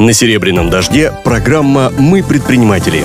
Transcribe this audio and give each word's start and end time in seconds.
На 0.00 0.14
«Серебряном 0.14 0.70
дожде» 0.70 1.12
программа 1.24 1.90
«Мы 1.98 2.22
предприниматели». 2.22 3.04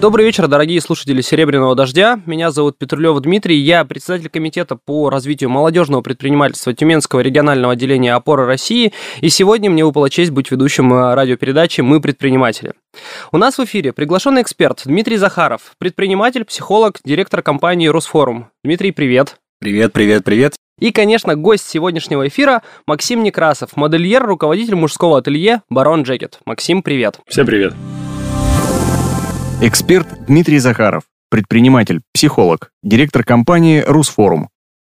Добрый 0.00 0.24
вечер, 0.24 0.48
дорогие 0.48 0.80
слушатели 0.80 1.20
«Серебряного 1.20 1.74
дождя». 1.74 2.22
Меня 2.24 2.50
зовут 2.50 2.78
Петрулев 2.78 3.20
Дмитрий. 3.20 3.58
Я 3.58 3.84
председатель 3.84 4.30
комитета 4.30 4.76
по 4.76 5.10
развитию 5.10 5.50
молодежного 5.50 6.00
предпринимательства 6.00 6.72
Тюменского 6.72 7.20
регионального 7.20 7.74
отделения 7.74 8.14
«Опора 8.14 8.46
России». 8.46 8.94
И 9.20 9.28
сегодня 9.28 9.68
мне 9.68 9.84
выпала 9.84 10.08
честь 10.08 10.30
быть 10.30 10.50
ведущим 10.50 10.90
э, 10.94 11.12
радиопередачи 11.14 11.82
«Мы 11.82 12.00
предприниматели». 12.00 12.72
У 13.30 13.36
нас 13.36 13.58
в 13.58 13.64
эфире 13.64 13.92
приглашенный 13.92 14.40
эксперт 14.40 14.84
Дмитрий 14.86 15.18
Захаров, 15.18 15.72
предприниматель, 15.76 16.46
психолог, 16.46 16.98
директор 17.04 17.42
компании 17.42 17.88
«Росфорум». 17.88 18.46
Дмитрий, 18.64 18.92
привет. 18.92 19.36
Привет, 19.60 19.92
привет, 19.92 20.24
привет. 20.24 20.54
И, 20.78 20.92
конечно, 20.92 21.36
гость 21.36 21.66
сегодняшнего 21.66 22.28
эфира 22.28 22.62
Максим 22.86 23.22
Некрасов, 23.22 23.76
модельер, 23.76 24.22
руководитель 24.22 24.74
мужского 24.74 25.18
ателье 25.18 25.62
«Барон 25.70 26.02
Джекет». 26.02 26.40
Максим, 26.44 26.82
привет. 26.82 27.18
Всем 27.26 27.46
привет. 27.46 27.72
Эксперт 29.62 30.06
Дмитрий 30.26 30.58
Захаров, 30.58 31.04
предприниматель, 31.30 32.02
психолог, 32.12 32.72
директор 32.82 33.24
компании 33.24 33.82
«Русфорум». 33.86 34.50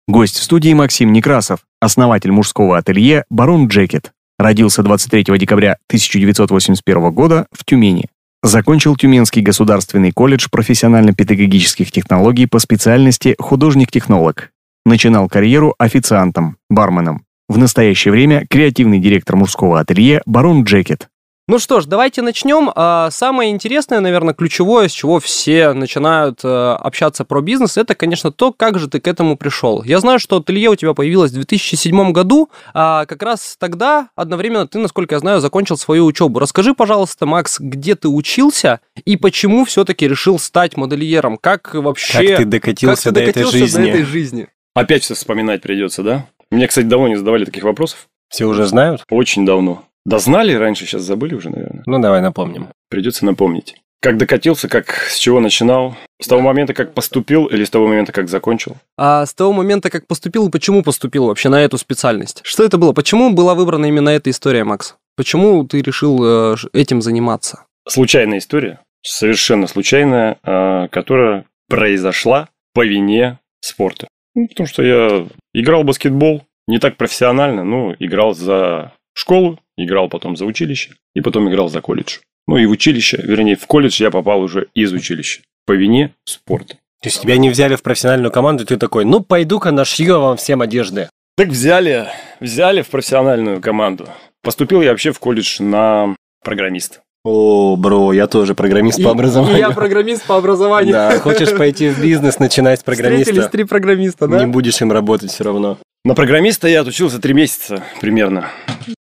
Гость 0.07 0.37
в 0.37 0.43
студии 0.43 0.73
Максим 0.73 1.11
Некрасов, 1.11 1.59
основатель 1.81 2.31
мужского 2.31 2.77
ателье 2.77 3.25
«Барон 3.29 3.67
Джекет». 3.67 4.13
Родился 4.39 4.83
23 4.83 5.37
декабря 5.37 5.77
1981 5.87 7.11
года 7.11 7.47
в 7.51 7.65
Тюмени. 7.65 8.07
Закончил 8.41 8.95
Тюменский 8.95 9.41
государственный 9.41 10.13
колледж 10.13 10.47
профессионально-педагогических 10.49 11.91
технологий 11.91 12.45
по 12.45 12.59
специальности 12.59 13.35
художник-технолог. 13.37 14.52
Начинал 14.85 15.29
карьеру 15.29 15.75
официантом, 15.77 16.57
барменом. 16.69 17.25
В 17.47 17.57
настоящее 17.57 18.11
время 18.11 18.45
креативный 18.49 18.99
директор 18.99 19.35
мужского 19.35 19.79
ателье 19.79 20.21
«Барон 20.25 20.63
Джекет». 20.63 21.07
Ну 21.45 21.59
что 21.59 21.81
ж, 21.81 21.85
давайте 21.85 22.21
начнем. 22.21 22.71
А, 22.73 23.09
самое 23.11 23.51
интересное, 23.51 23.99
наверное, 23.99 24.33
ключевое, 24.33 24.87
с 24.87 24.93
чего 24.93 25.19
все 25.19 25.73
начинают 25.73 26.39
э, 26.41 26.47
общаться 26.47 27.25
про 27.25 27.41
бизнес, 27.41 27.75
это, 27.75 27.95
конечно, 27.95 28.31
то, 28.31 28.53
как 28.53 28.79
же 28.79 28.87
ты 28.87 29.01
к 29.01 29.07
этому 29.09 29.35
пришел. 29.35 29.83
Я 29.83 29.99
знаю, 29.99 30.19
что 30.19 30.37
ателье 30.37 30.69
у 30.69 30.75
тебя 30.75 30.93
появилось 30.93 31.31
в 31.31 31.35
2007 31.35 32.13
году, 32.13 32.49
а 32.73 33.05
как 33.05 33.21
раз 33.23 33.57
тогда 33.59 34.07
одновременно 34.15 34.67
ты, 34.69 34.79
насколько 34.79 35.15
я 35.15 35.19
знаю, 35.19 35.41
закончил 35.41 35.75
свою 35.75 36.05
учебу. 36.05 36.39
Расскажи, 36.39 36.73
пожалуйста, 36.73 37.25
Макс, 37.25 37.59
где 37.59 37.95
ты 37.95 38.07
учился 38.07 38.79
и 39.03 39.17
почему 39.17 39.65
все-таки 39.65 40.07
решил 40.07 40.39
стать 40.39 40.77
модельером? 40.77 41.37
Как 41.37 41.73
вообще... 41.73 42.29
Как 42.29 42.37
ты 42.37 42.45
докатился, 42.45 43.03
как 43.03 43.13
ты 43.15 43.19
до, 43.19 43.25
докатился 43.25 43.57
этой 43.57 43.59
жизни? 43.59 43.81
до 43.81 43.89
этой 43.89 44.03
жизни? 44.03 44.47
Опять 44.75 45.03
все 45.03 45.13
вспоминать 45.13 45.61
придется, 45.61 46.03
да? 46.03 46.25
Мне, 46.49 46.67
кстати, 46.67 46.85
давно 46.85 47.07
не 47.07 47.15
задавали 47.15 47.45
таких 47.45 47.63
вопросов. 47.63 48.07
Все 48.29 48.45
уже 48.45 48.65
знают? 48.65 49.03
Очень 49.09 49.45
давно. 49.45 49.85
Да 50.05 50.19
знали 50.19 50.53
раньше, 50.53 50.85
сейчас 50.85 51.03
забыли 51.03 51.35
уже, 51.35 51.49
наверное. 51.49 51.83
Ну, 51.85 51.99
давай 51.99 52.21
напомним. 52.21 52.69
Придется 52.89 53.25
напомнить. 53.25 53.75
Как 54.01 54.17
докатился, 54.17 54.67
как 54.67 54.91
с 54.91 55.17
чего 55.17 55.39
начинал? 55.39 55.95
С 56.21 56.27
того 56.27 56.41
момента, 56.41 56.73
как 56.73 56.93
поступил, 56.93 57.45
или 57.45 57.63
с 57.63 57.69
того 57.69 57.87
момента, 57.87 58.11
как 58.11 58.27
закончил? 58.27 58.75
А 58.97 59.25
с 59.25 59.33
того 59.33 59.53
момента, 59.53 59.89
как 59.89 60.07
поступил, 60.07 60.47
и 60.47 60.51
почему 60.51 60.83
поступил 60.83 61.27
вообще 61.27 61.47
на 61.47 61.61
эту 61.61 61.77
специальность? 61.77 62.41
Что 62.43 62.65
это 62.65 62.77
было? 62.77 62.91
Почему 62.91 63.31
была 63.31 63.55
выбрана 63.55 63.85
именно 63.85 64.09
эта 64.09 64.29
история, 64.29 64.65
Макс? 64.65 64.95
Почему 65.15 65.63
ты 65.65 65.81
решил 65.81 66.19
э, 66.21 66.55
этим 66.73 67.01
заниматься? 67.01 67.63
Случайная 67.87 68.39
история, 68.39 68.79
совершенно 69.01 69.67
случайная, 69.67 70.37
э, 70.43 70.87
которая 70.91 71.45
произошла 71.69 72.49
по 72.73 72.85
вине 72.85 73.39
спорта. 73.61 74.07
Ну, 74.35 74.47
потому 74.47 74.67
что 74.67 74.83
я 74.83 75.27
играл 75.53 75.83
в 75.83 75.85
баскетбол, 75.85 76.43
не 76.67 76.79
так 76.79 76.97
профессионально, 76.97 77.63
но 77.63 77.95
играл 77.99 78.33
за 78.33 78.93
школу, 79.13 79.59
играл 79.77 80.09
потом 80.09 80.35
за 80.35 80.45
училище 80.45 80.95
и 81.13 81.21
потом 81.21 81.49
играл 81.49 81.69
за 81.69 81.81
колледж. 81.81 82.19
Ну 82.47 82.57
и 82.57 82.65
в 82.65 82.71
училище, 82.71 83.21
вернее, 83.23 83.55
в 83.55 83.65
колледж 83.67 84.01
я 84.01 84.11
попал 84.11 84.41
уже 84.41 84.67
из 84.73 84.91
училища 84.91 85.41
по 85.65 85.73
вине 85.73 86.13
спорта. 86.25 86.75
То 87.01 87.09
есть 87.09 87.21
тебя 87.21 87.37
не 87.37 87.49
взяли 87.49 87.75
в 87.75 87.83
профессиональную 87.83 88.31
команду, 88.31 88.63
и 88.63 88.65
ты 88.65 88.77
такой, 88.77 89.05
ну 89.05 89.21
пойду-ка 89.21 89.71
нашью 89.71 90.19
вам 90.19 90.37
всем 90.37 90.61
одежды. 90.61 91.09
Так 91.35 91.49
взяли, 91.49 92.07
взяли 92.39 92.81
в 92.81 92.89
профессиональную 92.89 93.61
команду. 93.61 94.07
Поступил 94.41 94.81
я 94.81 94.91
вообще 94.91 95.11
в 95.11 95.19
колледж 95.19 95.61
на 95.61 96.15
программиста. 96.43 97.02
О, 97.25 97.77
бро, 97.77 98.11
я 98.11 98.27
тоже 98.27 98.53
программист 98.53 98.99
и, 98.99 99.03
по 99.03 99.11
образованию. 99.11 99.57
И 99.57 99.59
я 99.59 99.71
программист 99.71 100.25
по 100.25 100.35
образованию. 100.35 100.91
Да, 100.93 101.19
хочешь 101.19 101.55
пойти 101.55 101.89
в 101.89 102.01
бизнес, 102.01 102.37
начинать 102.37 102.81
с 102.81 102.83
программиста. 102.83 103.31
Встретились 103.31 103.51
три 103.51 103.63
программиста, 103.63 104.27
да? 104.27 104.39
Не 104.39 104.47
будешь 104.47 104.81
им 104.81 104.91
работать 104.91 105.31
все 105.31 105.45
равно. 105.45 105.77
На 106.03 106.15
программиста 106.15 106.67
я 106.67 106.81
отучился 106.81 107.19
три 107.19 107.33
месяца 107.33 107.81
примерно. 108.01 108.49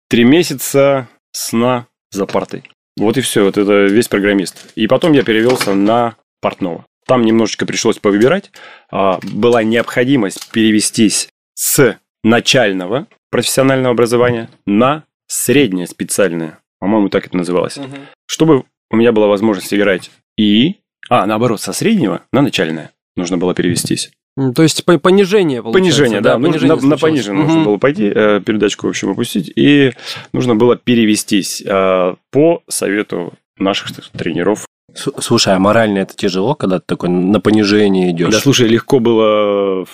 Три 0.09 0.23
месяца 0.23 1.07
сна 1.31 1.85
за 2.11 2.25
партой. 2.25 2.63
Вот 2.97 3.17
и 3.17 3.21
все, 3.21 3.43
вот 3.43 3.57
это 3.57 3.85
весь 3.85 4.07
программист. 4.07 4.71
И 4.75 4.87
потом 4.87 5.13
я 5.13 5.23
перевелся 5.23 5.73
на 5.75 6.15
портного. 6.41 6.85
Там 7.05 7.23
немножечко 7.23 7.65
пришлось 7.65 7.97
повыбирать. 7.97 8.51
А, 8.91 9.19
была 9.23 9.63
необходимость 9.63 10.51
перевестись 10.51 11.29
с 11.53 11.97
начального 12.23 13.07
профессионального 13.31 13.93
образования 13.93 14.49
на 14.65 15.03
среднее 15.27 15.87
специальное. 15.87 16.58
По-моему, 16.79 17.09
так 17.09 17.27
это 17.27 17.37
называлось. 17.37 17.77
Угу. 17.77 17.95
Чтобы 18.25 18.63
у 18.91 18.95
меня 18.95 19.11
была 19.11 19.27
возможность 19.27 19.73
играть 19.73 20.11
и... 20.37 20.75
А, 21.09 21.25
наоборот, 21.25 21.59
со 21.59 21.73
среднего 21.73 22.21
на 22.31 22.41
начальное 22.41 22.91
нужно 23.15 23.37
было 23.37 23.53
перевестись. 23.53 24.11
То 24.55 24.63
есть 24.63 24.85
понижение 24.85 25.61
получается. 25.61 26.01
Понижение, 26.01 26.21
да. 26.21 26.37
да 26.37 26.39
понижение 26.39 26.75
на, 26.75 26.87
на 26.87 26.97
понижение 26.97 27.41
угу. 27.43 27.47
нужно 27.51 27.65
было 27.65 27.77
пойти, 27.77 28.11
э, 28.13 28.41
передачку, 28.45 28.87
в 28.87 28.89
общем, 28.91 29.11
опустить. 29.11 29.51
И 29.55 29.93
нужно 30.31 30.55
было 30.55 30.77
перевестись 30.77 31.61
э, 31.65 32.15
по 32.31 32.63
совету 32.69 33.33
наших 33.57 33.91
тренеров. 34.11 34.65
Слушай, 34.95 35.55
а 35.55 35.59
морально 35.59 35.99
это 35.99 36.15
тяжело, 36.15 36.55
когда 36.55 36.79
ты 36.79 36.85
такой 36.87 37.09
на 37.09 37.39
понижение 37.39 38.11
идешь? 38.11 38.33
Да, 38.33 38.39
слушай, 38.39 38.67
легко 38.67 38.99
было. 38.99 39.85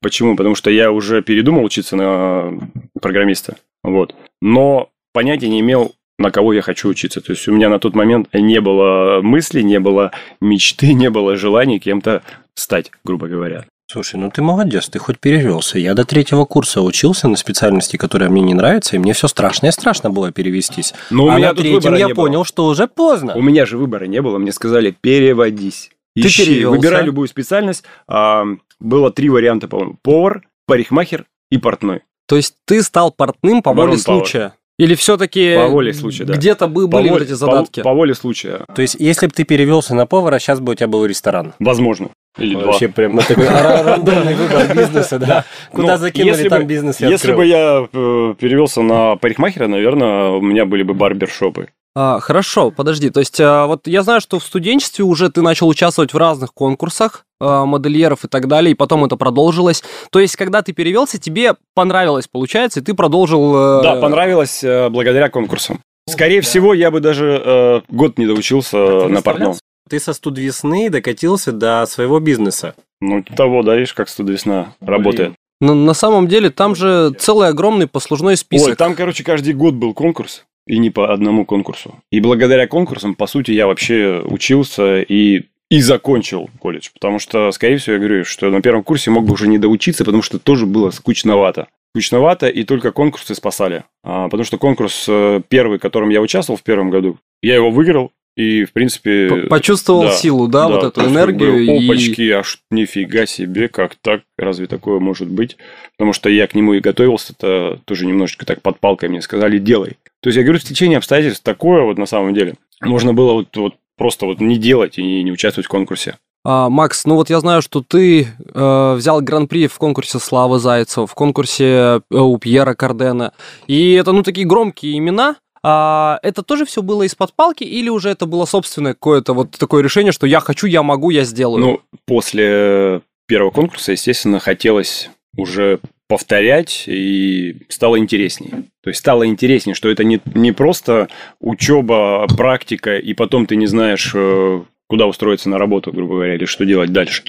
Почему? 0.00 0.36
Потому 0.36 0.54
что 0.54 0.70
я 0.70 0.90
уже 0.90 1.22
передумал 1.22 1.64
учиться 1.64 1.94
на 1.94 2.58
программиста. 3.00 3.56
Вот. 3.82 4.14
Но 4.40 4.90
понятия 5.12 5.48
не 5.48 5.60
имел, 5.60 5.92
на 6.18 6.30
кого 6.30 6.52
я 6.52 6.62
хочу 6.62 6.88
учиться. 6.88 7.20
То 7.20 7.32
есть 7.32 7.46
у 7.48 7.52
меня 7.52 7.68
на 7.68 7.78
тот 7.78 7.94
момент 7.94 8.28
не 8.32 8.60
было 8.60 9.20
мысли, 9.22 9.62
не 9.62 9.80
было 9.80 10.12
мечты, 10.40 10.92
не 10.92 11.10
было 11.10 11.36
желания 11.36 11.78
кем-то 11.78 12.22
стать, 12.54 12.90
грубо 13.04 13.28
говоря. 13.28 13.66
Слушай, 13.86 14.16
ну 14.16 14.30
ты 14.30 14.40
молодец, 14.40 14.88
ты 14.88 14.98
хоть 14.98 15.20
перевелся. 15.20 15.78
Я 15.78 15.94
до 15.94 16.04
третьего 16.04 16.46
курса 16.46 16.80
учился 16.80 17.28
на 17.28 17.36
специальности, 17.36 17.96
которая 17.96 18.30
мне 18.30 18.42
не 18.42 18.54
нравится, 18.54 18.96
и 18.96 18.98
мне 18.98 19.12
все 19.12 19.28
страшно 19.28 19.66
и 19.66 19.70
страшно 19.72 20.10
было 20.10 20.32
перевестись. 20.32 20.94
Но 21.10 21.28
а 21.28 21.34
у 21.34 21.36
меня 21.36 21.48
на 21.50 21.54
третьем 21.54 21.94
я 21.94 22.08
понял, 22.08 22.38
было. 22.38 22.44
что 22.44 22.66
уже 22.66 22.88
поздно. 22.88 23.34
У 23.36 23.42
меня 23.42 23.66
же 23.66 23.76
выбора 23.76 24.06
не 24.06 24.22
было, 24.22 24.38
мне 24.38 24.52
сказали, 24.52 24.96
переводись. 24.98 25.90
Ты 26.16 26.28
Ищи, 26.28 26.44
перевелся. 26.44 26.76
выбирай 26.76 27.04
любую 27.04 27.28
специальность. 27.28 27.84
А, 28.06 28.44
было 28.80 29.10
три 29.10 29.28
варианта, 29.28 29.68
по-моему. 29.68 29.98
Повар, 30.02 30.42
парикмахер 30.66 31.26
и 31.50 31.58
портной. 31.58 32.02
То 32.26 32.36
есть 32.36 32.54
ты 32.64 32.82
стал 32.82 33.10
портным 33.10 33.62
по 33.62 33.74
воле 33.74 33.98
случая? 33.98 34.54
Или 34.76 34.96
все-таки 34.96 35.54
по 35.56 35.68
воле 35.68 35.92
случая, 35.94 36.24
да. 36.24 36.34
где-то 36.34 36.66
были 36.66 36.90
по 36.90 37.00
вот 37.00 37.22
эти 37.22 37.32
задатки? 37.32 37.80
По, 37.80 37.90
по 37.90 37.94
воле 37.94 38.14
случая. 38.14 38.64
То 38.74 38.82
есть, 38.82 38.96
если 38.98 39.26
бы 39.26 39.32
ты 39.32 39.44
перевелся 39.44 39.94
на 39.94 40.06
повара, 40.06 40.40
сейчас 40.40 40.58
бы 40.58 40.72
у 40.72 40.74
тебя 40.74 40.88
был 40.88 41.06
ресторан? 41.06 41.54
Возможно. 41.60 42.08
Или 42.38 42.56
Вообще 42.56 42.88
два. 42.88 42.94
прям 42.94 43.18
такой 43.18 43.46
рандомный 43.48 44.34
выбор 44.34 44.76
бизнеса, 44.76 45.20
да. 45.20 45.44
Куда 45.70 45.92
ну, 45.92 45.98
закинули, 45.98 46.48
там 46.48 46.66
бизнес 46.66 46.98
Если 46.98 47.32
бы 47.32 47.46
я 47.46 47.86
э, 47.92 48.34
перевелся 48.36 48.82
на 48.82 49.14
парикмахера, 49.14 49.68
наверное, 49.68 50.30
у 50.30 50.40
меня 50.40 50.64
были 50.64 50.82
бы 50.82 50.94
барбершопы. 50.94 51.68
А, 51.96 52.18
хорошо, 52.18 52.70
подожди. 52.70 53.10
То 53.10 53.20
есть, 53.20 53.40
а, 53.40 53.66
вот 53.66 53.86
я 53.86 54.02
знаю, 54.02 54.20
что 54.20 54.40
в 54.40 54.44
студенчестве 54.44 55.04
уже 55.04 55.30
ты 55.30 55.42
начал 55.42 55.68
участвовать 55.68 56.12
в 56.12 56.16
разных 56.16 56.52
конкурсах 56.52 57.24
а, 57.40 57.64
модельеров 57.66 58.24
и 58.24 58.28
так 58.28 58.48
далее, 58.48 58.72
и 58.72 58.74
потом 58.74 59.04
это 59.04 59.16
продолжилось. 59.16 59.84
То 60.10 60.18
есть, 60.18 60.34
когда 60.34 60.62
ты 60.62 60.72
перевелся, 60.72 61.20
тебе 61.20 61.54
понравилось, 61.74 62.26
получается, 62.26 62.80
и 62.80 62.82
ты 62.82 62.94
продолжил... 62.94 63.80
Э... 63.80 63.82
Да, 63.82 63.96
понравилось 63.96 64.64
э, 64.64 64.88
благодаря 64.88 65.28
конкурсам. 65.28 65.80
Скорее 66.08 66.40
да. 66.40 66.46
всего, 66.46 66.74
я 66.74 66.90
бы 66.90 67.00
даже 67.00 67.40
э, 67.44 67.80
год 67.88 68.18
не 68.18 68.26
доучился 68.26 69.08
на 69.08 69.22
портном. 69.22 69.54
Ты 69.88 70.00
со 70.00 70.14
студ 70.14 70.38
весны 70.38 70.90
докатился 70.90 71.52
до 71.52 71.86
своего 71.86 72.18
бизнеса. 72.18 72.74
Ну, 73.00 73.22
того, 73.22 73.62
да, 73.62 73.76
видишь, 73.76 73.94
как 73.94 74.08
студ 74.08 74.30
весна 74.30 74.74
работает. 74.80 75.34
Но 75.60 75.74
на 75.74 75.94
самом 75.94 76.26
деле 76.26 76.50
там 76.50 76.74
же 76.74 77.12
целый 77.18 77.48
огромный 77.48 77.86
послужной 77.86 78.36
список. 78.36 78.68
Ой, 78.70 78.76
там, 78.76 78.94
короче, 78.94 79.22
каждый 79.22 79.52
год 79.52 79.74
был 79.74 79.94
конкурс. 79.94 80.44
И 80.66 80.78
не 80.78 80.90
по 80.90 81.12
одному 81.12 81.44
конкурсу. 81.44 82.02
И 82.10 82.20
благодаря 82.20 82.66
конкурсам, 82.66 83.14
по 83.14 83.26
сути, 83.26 83.50
я 83.50 83.66
вообще 83.66 84.22
учился 84.24 85.02
и 85.02 85.44
и 85.70 85.80
закончил 85.80 86.50
колледж. 86.60 86.90
Потому 86.94 87.18
что, 87.18 87.50
скорее 87.50 87.78
всего, 87.78 87.94
я 87.94 87.98
говорю, 87.98 88.24
что 88.24 88.50
на 88.50 88.62
первом 88.62 88.84
курсе 88.84 89.10
мог 89.10 89.24
бы 89.24 89.32
уже 89.32 89.48
не 89.48 89.58
доучиться, 89.58 90.04
потому 90.04 90.22
что 90.22 90.38
тоже 90.38 90.66
было 90.66 90.90
скучновато. 90.90 91.66
Скучновато, 91.92 92.48
и 92.48 92.64
только 92.64 92.92
конкурсы 92.92 93.34
спасали. 93.34 93.84
А, 94.04 94.28
потому 94.28 94.44
что 94.44 94.58
конкурс 94.58 95.06
э, 95.08 95.40
первый, 95.48 95.78
в 95.78 95.82
котором 95.82 96.10
я 96.10 96.20
участвовал 96.20 96.58
в 96.58 96.62
первом 96.62 96.90
году, 96.90 97.18
я 97.42 97.54
его 97.54 97.70
выиграл, 97.70 98.12
И, 98.36 98.64
в 98.64 98.72
принципе... 98.72 99.46
Почувствовал 99.48 100.02
да, 100.02 100.12
силу, 100.12 100.48
да, 100.48 100.68
да, 100.68 100.74
вот 100.74 100.84
эту 100.84 101.06
энергию. 101.06 101.66
Бы, 101.66 101.84
опачки, 101.84 102.22
и... 102.22 102.30
аж 102.30 102.58
нифига 102.70 103.26
себе, 103.26 103.68
как 103.68 103.94
так, 103.94 104.22
разве 104.36 104.66
такое 104.66 104.98
может 104.98 105.28
быть? 105.28 105.56
Потому 105.96 106.12
что 106.12 106.28
я 106.28 106.48
к 106.48 106.54
нему 106.54 106.74
и 106.74 106.80
готовился, 106.80 107.32
это 107.32 107.80
тоже 107.84 108.06
немножечко 108.06 108.44
так 108.44 108.60
под 108.60 108.80
палкой 108.80 109.08
мне 109.08 109.22
сказали, 109.22 109.58
делай. 109.58 109.98
То 110.20 110.28
есть, 110.28 110.36
я 110.36 110.42
говорю, 110.42 110.58
в 110.58 110.64
течение 110.64 110.98
обстоятельств 110.98 111.44
такое 111.44 111.82
вот 111.82 111.96
на 111.96 112.06
самом 112.06 112.34
деле. 112.34 112.54
Можно 112.80 113.14
было 113.14 113.34
вот, 113.34 113.56
вот 113.56 113.74
просто 113.96 114.26
вот 114.26 114.40
не 114.40 114.56
делать 114.58 114.98
и 114.98 115.22
не 115.22 115.30
участвовать 115.30 115.66
в 115.66 115.70
конкурсе. 115.70 116.16
А, 116.46 116.68
Макс, 116.68 117.06
ну 117.06 117.14
вот 117.14 117.30
я 117.30 117.40
знаю, 117.40 117.62
что 117.62 117.82
ты 117.82 118.26
э, 118.26 118.94
взял 118.94 119.22
гран-при 119.22 119.66
в 119.66 119.78
конкурсе 119.78 120.18
Славы 120.18 120.58
Зайцева, 120.58 121.06
в 121.06 121.14
конкурсе 121.14 121.64
э, 121.64 122.00
у 122.10 122.36
Пьера 122.36 122.74
Кардена. 122.74 123.32
И 123.66 123.92
это, 123.92 124.12
ну, 124.12 124.22
такие 124.22 124.46
громкие 124.46 124.98
имена. 124.98 125.36
А, 125.66 126.18
это 126.22 126.42
тоже 126.42 126.66
все 126.66 126.82
было 126.82 127.04
из-под 127.04 127.32
палки 127.32 127.64
или 127.64 127.88
уже 127.88 128.10
это 128.10 128.26
было 128.26 128.44
собственное 128.44 128.92
какое-то 128.92 129.32
вот 129.32 129.52
такое 129.52 129.82
решение, 129.82 130.12
что 130.12 130.26
я 130.26 130.40
хочу, 130.40 130.66
я 130.66 130.82
могу, 130.82 131.08
я 131.08 131.24
сделаю? 131.24 131.58
Ну, 131.58 131.80
после 132.06 133.00
первого 133.26 133.50
конкурса, 133.50 133.92
естественно, 133.92 134.40
хотелось 134.40 135.08
уже 135.38 135.80
повторять 136.06 136.84
и 136.86 137.62
стало 137.70 137.98
интереснее. 137.98 138.64
То 138.82 138.90
есть 138.90 139.00
стало 139.00 139.26
интереснее, 139.26 139.74
что 139.74 139.88
это 139.88 140.04
не, 140.04 140.20
не 140.34 140.52
просто 140.52 141.08
учеба, 141.40 142.26
практика, 142.36 142.98
и 142.98 143.14
потом 143.14 143.46
ты 143.46 143.56
не 143.56 143.66
знаешь, 143.66 144.12
э, 144.14 144.62
куда 144.86 145.06
устроиться 145.06 145.48
на 145.48 145.56
работу, 145.56 145.92
грубо 145.92 146.16
говоря, 146.16 146.34
или 146.34 146.44
что 146.44 146.66
делать 146.66 146.92
дальше. 146.92 147.22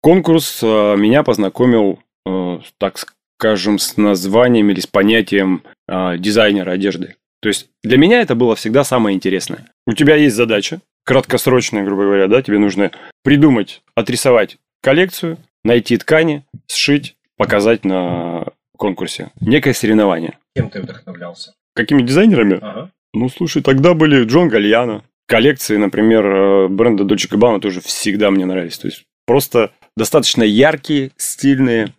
Конкурс 0.00 0.60
э, 0.62 0.94
меня 0.96 1.24
познакомил, 1.24 1.98
э, 2.24 2.60
так 2.78 2.98
скажем, 3.36 3.80
с 3.80 3.96
названием 3.96 4.70
или 4.70 4.78
с 4.78 4.86
понятием 4.86 5.64
дизайнера 5.86 6.70
одежды. 6.70 7.16
То 7.44 7.48
есть 7.48 7.68
для 7.82 7.98
меня 7.98 8.22
это 8.22 8.34
было 8.34 8.56
всегда 8.56 8.84
самое 8.84 9.14
интересное. 9.14 9.66
У 9.86 9.92
тебя 9.92 10.16
есть 10.16 10.34
задача, 10.34 10.80
краткосрочная, 11.04 11.84
грубо 11.84 12.04
говоря, 12.04 12.26
да, 12.26 12.40
тебе 12.40 12.58
нужно 12.58 12.90
придумать, 13.22 13.82
отрисовать 13.94 14.56
коллекцию, 14.82 15.36
найти 15.62 15.98
ткани, 15.98 16.46
сшить, 16.66 17.16
показать 17.36 17.84
на 17.84 18.46
конкурсе. 18.78 19.30
Некое 19.42 19.74
соревнование. 19.74 20.38
Кем 20.56 20.70
ты 20.70 20.80
вдохновлялся? 20.80 21.52
Какими 21.74 22.00
дизайнерами? 22.00 22.60
Ага. 22.62 22.90
Ну, 23.12 23.28
слушай, 23.28 23.60
тогда 23.62 23.92
были 23.92 24.24
Джон 24.24 24.48
Гальяно, 24.48 25.04
коллекции, 25.26 25.76
например, 25.76 26.24
э, 26.24 26.68
бренда 26.68 27.04
Dolce 27.04 27.30
Gabbana 27.30 27.60
тоже 27.60 27.82
всегда 27.82 28.30
мне 28.30 28.46
нравились. 28.46 28.78
То 28.78 28.86
есть 28.86 29.04
просто 29.26 29.70
достаточно 29.98 30.44
яркие, 30.44 31.10
стильные, 31.18 31.92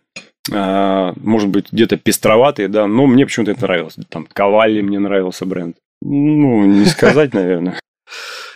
может 0.50 1.48
быть, 1.48 1.72
где-то 1.72 1.96
пестроватые, 1.96 2.68
да, 2.68 2.86
но 2.86 3.06
мне 3.06 3.26
почему-то 3.26 3.52
это 3.52 3.62
нравилось. 3.62 3.96
Там 4.08 4.26
Ковали 4.32 4.80
мне 4.80 4.98
нравился 4.98 5.46
бренд. 5.46 5.76
Ну, 6.02 6.64
не 6.66 6.84
сказать, 6.86 7.34
наверное, 7.34 7.80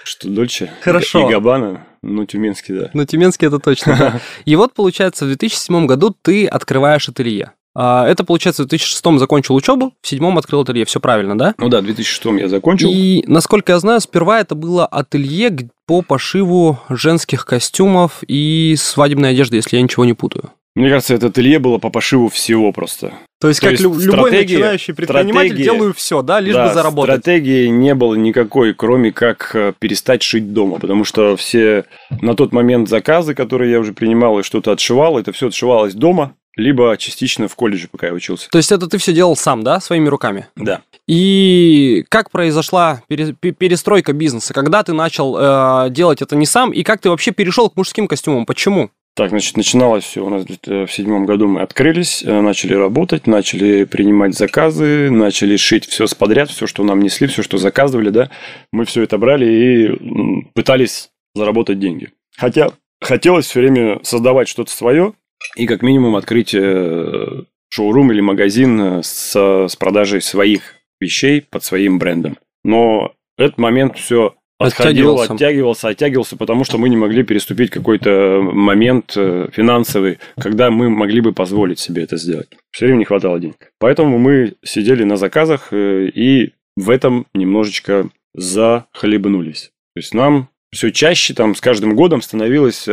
что 0.05 0.29
Дольче 0.29 0.71
Хорошо. 0.83 1.29
и 1.29 1.33
Габана, 1.33 1.87
ну, 2.03 2.25
тюменский, 2.27 2.79
да. 2.79 2.91
Ну, 2.95 3.05
тюменский 3.05 3.49
это 3.49 3.59
точно, 3.59 3.97
да. 3.99 4.21
И 4.45 4.57
вот, 4.57 4.75
получается, 4.75 5.25
в 5.25 5.29
2007 5.29 5.87
году 5.87 6.15
ты 6.23 6.47
открываешь 6.47 7.09
ателье. 7.09 7.53
А, 7.75 8.07
это, 8.07 8.25
получается, 8.25 8.65
в 8.65 8.67
2006 8.67 9.19
закончил 9.19 9.55
учебу, 9.55 9.95
в 10.03 10.09
седьмом 10.09 10.39
открыл 10.39 10.63
ателье. 10.63 10.85
Все 10.85 11.01
правильно, 11.01 11.39
да? 11.39 11.55
Ну 11.59 11.69
да, 11.69 11.81
в 11.81 11.85
2006 11.85 12.41
я 12.41 12.49
закончил. 12.49 12.91
И, 12.91 13.23
насколько 13.27 13.73
я 13.73 13.79
знаю, 13.79 14.01
сперва 14.01 14.41
это 14.41 14.55
было 14.55 14.87
ателье 14.87 15.71
по 15.87 16.03
пошиву 16.03 16.79
женских 16.89 17.47
костюмов 17.47 18.23
и 18.27 18.75
свадебной 18.79 19.31
одежды, 19.31 19.57
если 19.57 19.77
я 19.77 19.83
ничего 19.83 20.05
не 20.05 20.15
путаю. 20.15 20.51
Мне 20.77 20.89
кажется, 20.89 21.15
это 21.15 21.27
ателье 21.27 21.59
было 21.59 21.79
по 21.79 21.91
пошиву 21.91 22.29
всего 22.29 22.73
просто. 22.73 23.13
То 23.41 23.49
есть, 23.49 23.61
То 23.61 23.67
как 23.67 23.81
есть 23.81 23.83
любой 23.83 24.31
начинающий 24.31 24.95
предприниматель, 24.95 25.57
делаю 25.57 25.95
все, 25.95 26.23
да, 26.23 26.41
лишь 26.41 26.55
да, 26.55 26.69
бы 26.69 26.75
заработать. 26.75 27.21
стратегии 27.21 27.67
не 27.69 27.95
было 27.95 28.15
никакой, 28.15 28.75
кроме 28.75 29.13
как 29.13 29.51
э, 29.55 29.73
перестать 29.79 30.23
шить 30.23 30.53
дома, 30.53 30.79
потому 30.79 31.05
что 31.05 31.37
все 31.37 31.87
на 32.21 32.37
тот 32.37 32.53
момент 32.53 32.89
заказы, 32.89 33.35
которые 33.35 33.73
я 33.73 33.81
уже 33.81 33.95
принимал 33.95 34.39
и 34.39 34.43
что-то 34.43 34.73
отшивал, 34.73 35.19
это 35.19 35.33
все 35.33 35.49
отшивалось 35.49 35.95
дома, 35.95 36.35
либо 36.57 36.97
частично 36.99 37.49
в 37.49 37.57
колледже, 37.57 37.89
пока 37.91 38.09
я 38.09 38.13
учился. 38.13 38.49
То 38.51 38.59
есть 38.59 38.71
это 38.71 38.87
ты 38.87 38.99
все 38.99 39.13
делал 39.13 39.37
сам, 39.37 39.63
да, 39.63 39.81
своими 39.81 40.09
руками? 40.09 40.47
Да. 40.57 40.83
И 41.07 42.05
как 42.09 42.31
произошла 42.31 43.03
перестройка 43.09 44.13
бизнеса? 44.13 44.53
Когда 44.53 44.83
ты 44.83 44.93
начал 44.93 45.37
э, 45.39 45.91
делать 45.91 46.23
это 46.23 46.37
не 46.37 46.47
сам, 46.47 46.73
и 46.73 46.83
как 46.83 47.01
ты 47.01 47.11
вообще 47.11 47.33
перешел 47.33 47.71
к 47.71 47.77
мужским 47.77 48.07
костюмам? 48.07 48.47
Почему? 48.47 48.91
Так, 49.21 49.29
значит, 49.29 49.59
начиналось 49.59 50.05
все 50.05 50.25
у 50.25 50.31
нас 50.31 50.47
в 50.47 50.87
седьмом 50.87 51.27
году. 51.27 51.47
Мы 51.47 51.61
открылись, 51.61 52.23
э, 52.25 52.41
начали 52.41 52.73
работать, 52.73 53.27
начали 53.27 53.85
принимать 53.85 54.35
заказы, 54.35 55.11
начали 55.11 55.59
шить 55.59 55.85
все 55.85 56.07
с 56.07 56.15
подряд, 56.15 56.49
все, 56.49 56.67
что 56.67 56.85
нам 56.85 57.01
несли, 57.01 57.27
все, 57.27 57.43
что 57.43 57.59
заказывали, 57.59 58.09
да. 58.09 58.31
Мы 58.73 58.87
все 58.87 59.03
это 59.03 59.19
брали 59.19 59.45
и 59.45 60.43
пытались 60.55 61.11
заработать 61.35 61.79
деньги. 61.79 62.13
Хотя 62.35 62.71
хотелось 63.03 63.45
все 63.45 63.61
время 63.61 64.01
создавать 64.05 64.49
что-то 64.49 64.71
свое, 64.71 65.13
и 65.55 65.67
как 65.67 65.83
минимум 65.83 66.17
открыть 66.17 66.55
э, 66.55 67.43
шоурум 67.69 68.13
или 68.13 68.23
магазин 68.23 68.81
э, 68.81 69.03
с, 69.03 69.37
с 69.37 69.77
продажей 69.77 70.23
своих 70.23 70.77
вещей 70.99 71.43
под 71.43 71.63
своим 71.63 71.99
брендом. 71.99 72.39
Но 72.65 73.13
этот 73.37 73.59
момент 73.59 73.99
все 73.99 74.35
отходил, 74.67 75.13
оттягивался. 75.13 75.35
оттягивался, 75.35 75.89
оттягивался, 75.89 76.37
потому 76.37 76.65
что 76.65 76.79
мы 76.79 76.89
не 76.89 76.97
могли 76.97 77.23
переступить 77.23 77.71
какой-то 77.71 78.41
момент 78.43 79.15
э, 79.17 79.49
финансовый, 79.53 80.19
когда 80.39 80.71
мы 80.71 80.91
могли 80.91 81.21
бы 81.21 81.33
позволить 81.33 81.79
себе 81.79 82.03
это 82.03 82.17
сделать. 82.17 82.49
Все 82.71 82.87
время 82.87 82.99
не 82.99 83.05
хватало 83.05 83.41
денег. 83.41 83.73
Поэтому 83.79 84.19
мы 84.19 84.55
сидели 84.63 85.05
на 85.05 85.17
заказах 85.17 85.73
и 85.73 86.53
в 86.77 86.91
этом 86.91 87.27
немножечко 87.35 88.09
захлебнулись. 88.35 89.73
То 89.95 89.99
есть 89.99 90.15
нам 90.15 90.49
все 90.73 90.91
чаще 90.93 91.35
там 91.35 91.55
с 91.55 91.61
каждым 91.61 91.97
годом 91.97 92.23
становилось 92.23 92.87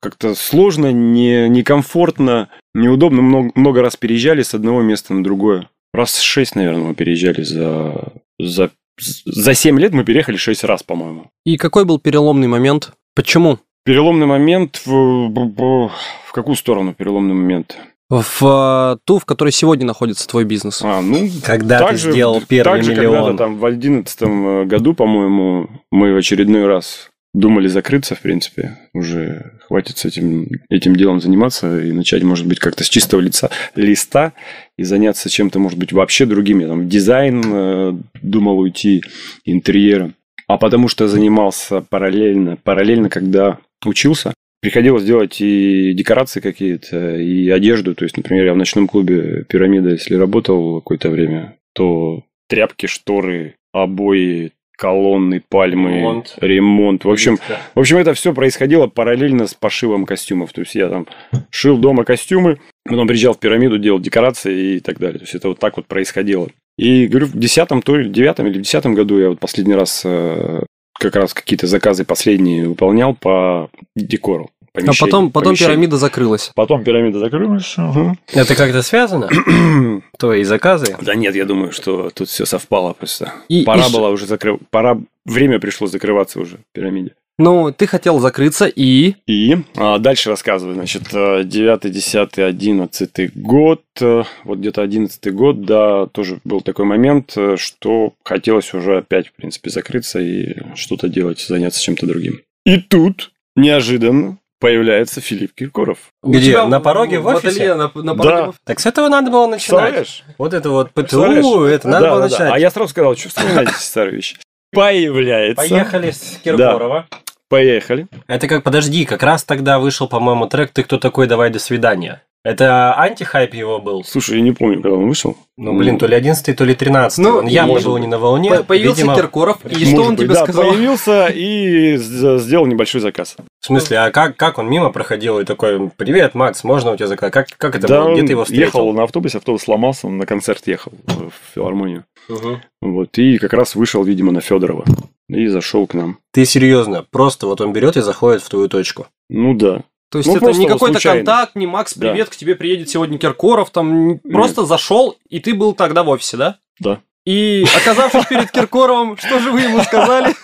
как-то 0.00 0.34
сложно, 0.34 0.92
не, 0.92 1.48
некомфортно, 1.48 2.48
неудобно. 2.74 3.22
Много, 3.22 3.50
много 3.54 3.82
раз 3.82 3.96
переезжали 3.96 4.42
с 4.42 4.54
одного 4.54 4.82
места 4.82 5.14
на 5.14 5.24
другое. 5.24 5.68
Раз 5.92 6.20
шесть, 6.20 6.54
наверное, 6.54 6.88
мы 6.88 6.94
переезжали 6.94 7.42
за, 7.42 8.12
за, 8.38 8.70
за 8.98 9.54
семь 9.54 9.78
лет 9.78 9.92
мы 9.92 10.04
переехали 10.04 10.36
шесть 10.36 10.64
раз, 10.64 10.82
по-моему. 10.82 11.30
И 11.44 11.56
какой 11.56 11.84
был 11.84 11.98
переломный 11.98 12.48
момент? 12.48 12.92
Почему? 13.14 13.58
Переломный 13.84 14.26
момент 14.26 14.82
в, 14.84 15.28
в, 15.28 16.32
какую 16.32 16.56
сторону 16.56 16.94
переломный 16.94 17.34
момент? 17.34 17.76
в 18.10 18.42
э, 18.42 18.98
ту, 19.04 19.18
в 19.18 19.26
которой 19.26 19.50
сегодня 19.50 19.84
находится 19.84 20.26
твой 20.26 20.44
бизнес. 20.44 20.80
А, 20.82 21.02
ну, 21.02 21.28
Когда 21.44 21.86
ты 21.88 21.96
же, 21.98 22.10
сделал 22.10 22.40
первый 22.40 22.78
так 22.78 22.84
же, 22.84 22.92
миллион. 22.92 23.14
когда-то 23.16 23.38
там 23.38 23.58
в 23.58 23.66
одиннадцатом 23.66 24.66
году, 24.66 24.94
по-моему, 24.94 25.68
мы 25.90 26.14
в 26.14 26.16
очередной 26.16 26.66
раз 26.66 27.10
думали 27.38 27.68
закрыться, 27.68 28.14
в 28.14 28.20
принципе, 28.20 28.78
уже 28.92 29.52
хватит 29.66 29.98
с 29.98 30.04
этим, 30.04 30.48
этим 30.68 30.96
делом 30.96 31.20
заниматься 31.20 31.80
и 31.80 31.92
начать, 31.92 32.22
может 32.22 32.46
быть, 32.46 32.58
как-то 32.58 32.84
с 32.84 32.88
чистого 32.88 33.20
лица, 33.20 33.50
листа 33.76 34.32
и 34.76 34.82
заняться 34.82 35.30
чем-то, 35.30 35.58
может 35.58 35.78
быть, 35.78 35.92
вообще 35.92 36.26
другим. 36.26 36.58
Я 36.58 36.68
там 36.68 36.88
дизайн 36.88 37.42
э, 37.46 37.92
думал 38.22 38.58
уйти, 38.58 39.02
интерьером. 39.44 40.14
А 40.48 40.58
потому 40.58 40.88
что 40.88 41.08
занимался 41.08 41.82
параллельно, 41.82 42.56
параллельно, 42.56 43.08
когда 43.08 43.58
учился, 43.84 44.34
приходилось 44.60 45.04
делать 45.04 45.40
и 45.40 45.92
декорации 45.92 46.40
какие-то, 46.40 47.16
и 47.16 47.48
одежду. 47.50 47.94
То 47.94 48.04
есть, 48.04 48.16
например, 48.16 48.46
я 48.46 48.54
в 48.54 48.56
ночном 48.56 48.88
клубе 48.88 49.44
«Пирамида», 49.48 49.90
если 49.90 50.14
работал 50.16 50.80
какое-то 50.80 51.10
время, 51.10 51.56
то 51.74 52.24
тряпки, 52.48 52.86
шторы, 52.86 53.54
обои, 53.72 54.52
колонны, 54.78 55.42
пальмы, 55.48 55.96
ремонт. 55.96 56.34
ремонт. 56.40 57.04
В 57.04 57.10
общем, 57.10 57.38
в 57.74 57.80
общем, 57.80 57.96
это 57.96 58.14
все 58.14 58.32
происходило 58.32 58.86
параллельно 58.86 59.48
с 59.48 59.54
пошивом 59.54 60.06
костюмов. 60.06 60.52
То 60.52 60.60
есть 60.60 60.76
я 60.76 60.88
там 60.88 61.06
шил 61.50 61.76
дома 61.76 62.04
костюмы, 62.04 62.60
потом 62.84 63.08
приезжал 63.08 63.34
в 63.34 63.40
пирамиду, 63.40 63.78
делал 63.78 63.98
декорации 63.98 64.76
и 64.76 64.80
так 64.80 64.98
далее. 64.98 65.18
То 65.18 65.24
есть 65.24 65.34
это 65.34 65.48
вот 65.48 65.58
так 65.58 65.76
вот 65.76 65.86
происходило. 65.86 66.48
И 66.78 67.08
говорю, 67.08 67.26
в 67.26 67.36
десятом, 67.36 67.82
то 67.82 67.96
ли 67.96 68.08
девятом 68.08 68.46
или 68.46 68.58
в 68.58 68.62
десятом 68.62 68.94
году 68.94 69.18
я 69.18 69.30
вот 69.30 69.40
последний 69.40 69.74
раз 69.74 70.02
э, 70.04 70.62
как 70.94 71.16
раз 71.16 71.34
какие-то 71.34 71.66
заказы 71.66 72.04
последние 72.04 72.68
выполнял 72.68 73.14
по 73.14 73.70
декору. 73.96 74.50
А 74.86 74.92
потом, 74.98 75.30
потом 75.30 75.56
пирамида 75.56 75.96
закрылась. 75.96 76.50
Потом 76.54 76.84
пирамида 76.84 77.18
закрылась. 77.18 77.76
Угу. 77.76 78.16
Это 78.32 78.54
как-то 78.54 78.82
связано? 78.82 79.28
Твои 80.18 80.44
заказы? 80.44 80.96
Да 81.00 81.14
нет, 81.14 81.34
я 81.34 81.44
думаю, 81.44 81.72
что 81.72 82.10
тут 82.10 82.28
все 82.28 82.46
совпало 82.46 82.92
просто. 82.92 83.32
И, 83.48 83.62
Пора 83.62 83.86
и... 83.86 83.92
было 83.92 84.08
уже 84.08 84.26
закрыть. 84.26 84.60
Пора... 84.70 84.98
Время 85.24 85.58
пришло 85.58 85.86
закрываться 85.86 86.40
уже 86.40 86.58
пирамиде. 86.72 87.12
Ну, 87.38 87.72
ты 87.72 87.86
хотел 87.86 88.18
закрыться 88.18 88.66
и... 88.66 89.14
И? 89.28 89.58
А 89.76 89.98
дальше 89.98 90.30
рассказываю. 90.30 90.74
Значит, 90.74 91.04
9, 91.12 91.92
10, 91.92 92.38
11 92.38 93.36
год. 93.36 93.82
Э, 94.00 94.24
вот 94.42 94.58
где-то 94.58 94.82
11 94.82 95.32
год, 95.32 95.64
да, 95.64 96.06
тоже 96.06 96.40
был 96.44 96.62
такой 96.62 96.84
момент, 96.84 97.34
э, 97.36 97.56
что 97.56 98.14
хотелось 98.24 98.74
уже 98.74 98.98
опять, 98.98 99.28
в 99.28 99.32
принципе, 99.34 99.70
закрыться 99.70 100.18
и 100.18 100.56
что-то 100.74 101.08
делать, 101.08 101.38
заняться 101.38 101.80
чем-то 101.80 102.06
другим. 102.06 102.40
И 102.66 102.78
тут, 102.78 103.30
неожиданно, 103.54 104.38
появляется 104.58 105.20
Филипп 105.20 105.54
Киркоров. 105.54 105.98
Где? 106.22 106.62
На 106.64 106.80
пороге 106.80 107.20
в, 107.20 107.24
в 107.24 107.26
офисе? 107.26 107.48
Ателье, 107.48 107.74
на, 107.74 107.90
на 107.94 108.14
пороге 108.14 108.46
да. 108.46 108.52
в... 108.52 108.54
Так 108.64 108.80
с 108.80 108.86
этого 108.86 109.08
надо 109.08 109.30
было 109.30 109.46
начинать. 109.46 110.24
Вот 110.36 110.54
это 110.54 110.70
вот 110.70 110.92
ПТУ, 110.92 111.64
это 111.64 111.88
надо 111.88 112.04
да, 112.04 112.10
было 112.10 112.20
да, 112.20 112.28
начинать. 112.28 112.48
Да. 112.50 112.54
А 112.54 112.58
я 112.58 112.70
сразу 112.70 112.90
сказал, 112.90 113.16
что 113.16 113.28
вспоминайте 113.28 113.72
старые 113.74 114.16
вещи. 114.16 114.36
появляется. 114.72 115.68
Поехали 115.68 116.10
с 116.10 116.38
Киркорова. 116.42 117.06
Да. 117.10 117.18
Поехали. 117.48 118.06
Это 118.26 118.46
как, 118.46 118.62
подожди, 118.62 119.06
как 119.06 119.22
раз 119.22 119.42
тогда 119.42 119.78
вышел, 119.78 120.06
по-моему, 120.06 120.46
трек 120.46 120.70
«Ты 120.70 120.82
кто 120.82 120.98
такой, 120.98 121.26
давай 121.26 121.48
до 121.50 121.58
свидания». 121.58 122.22
Это 122.48 122.94
антихайп 122.98 123.52
его 123.52 123.78
был? 123.78 124.02
Слушай, 124.04 124.36
я 124.36 124.40
не 124.42 124.52
помню, 124.52 124.80
когда 124.80 124.96
он 124.96 125.06
вышел. 125.06 125.36
Ну, 125.58 125.76
блин, 125.76 125.98
то 125.98 126.06
ли 126.06 126.14
11 126.14 126.56
то 126.56 126.64
ли 126.64 126.74
13 126.74 127.18
Ну, 127.18 127.38
Он 127.38 127.46
явно 127.46 127.74
может, 127.74 127.86
был 127.86 127.98
не 127.98 128.06
на 128.06 128.18
волне. 128.18 128.62
Появился 128.62 129.02
Видимо, 129.02 129.16
Киркоров, 129.16 129.58
и 129.66 129.68
Может 129.68 129.88
что 129.88 130.02
он 130.02 130.16
быть, 130.16 130.24
тебе 130.24 130.34
да, 130.34 130.44
сказал? 130.44 130.70
появился 130.70 131.26
и 131.26 131.96
сделал 131.98 132.64
небольшой 132.64 133.02
заказ. 133.02 133.36
В 133.60 133.66
смысле, 133.66 133.98
а 133.98 134.10
как, 134.10 134.38
как 134.38 134.56
он 134.56 134.70
мимо 134.70 134.88
проходил 134.88 135.38
и 135.40 135.44
такой, 135.44 135.90
привет, 135.90 136.34
Макс, 136.34 136.64
можно 136.64 136.92
у 136.92 136.96
тебя 136.96 137.08
заказ? 137.08 137.30
Как, 137.30 137.48
как 137.58 137.76
это 137.76 137.86
да, 137.86 138.04
было? 138.04 138.14
Где 138.14 138.26
ты 138.26 138.32
его 138.32 138.44
встретил? 138.44 138.64
ехал 138.64 138.92
на 138.94 139.02
автобусе, 139.02 139.36
автобус 139.36 139.64
сломался, 139.64 140.06
он 140.06 140.16
на 140.16 140.24
концерт 140.24 140.66
ехал 140.66 140.92
в 141.06 141.54
филармонию. 141.54 142.04
Мгм. 142.30 142.62
Вот, 142.80 143.18
и 143.18 143.36
как 143.36 143.52
раз 143.52 143.74
вышел, 143.74 144.02
видимо, 144.04 144.32
на 144.32 144.40
Федорова. 144.40 144.86
И 145.28 145.48
зашел 145.48 145.86
к 145.86 145.92
нам. 145.92 146.18
Ты 146.32 146.46
серьезно? 146.46 147.04
Просто 147.10 147.46
вот 147.46 147.60
он 147.60 147.74
берет 147.74 147.98
и 147.98 148.00
заходит 148.00 148.42
в 148.42 148.48
твою 148.48 148.68
точку. 148.68 149.08
Ну 149.28 149.52
да. 149.52 149.82
То 150.10 150.18
есть 150.18 150.28
Ну, 150.28 150.36
это 150.36 150.52
не 150.58 150.66
какой-то 150.66 150.94
случайно. 150.94 151.18
контакт, 151.18 151.54
не 151.54 151.66
Макс, 151.66 151.94
Да. 151.94 152.10
привет, 152.10 152.28
к 152.30 152.36
тебе 152.36 152.54
приедет 152.54 152.88
сегодня 152.88 153.18
Киркоров, 153.18 153.70
там 153.70 154.10
н- 154.12 154.18
просто 154.20 154.64
зашел, 154.64 155.16
и 155.28 155.38
ты 155.40 155.54
был 155.54 155.74
тогда 155.74 156.02
в 156.02 156.08
офисе, 156.08 156.36
да? 156.38 156.58
Да. 156.80 157.00
И 157.26 157.64
оказавшись 157.76 158.24
перед 158.26 158.50
Киркоровым, 158.50 159.16
что 159.18 159.38
же 159.38 159.50
вы 159.52 159.60
ему 159.62 159.80
сказали? 159.82 160.34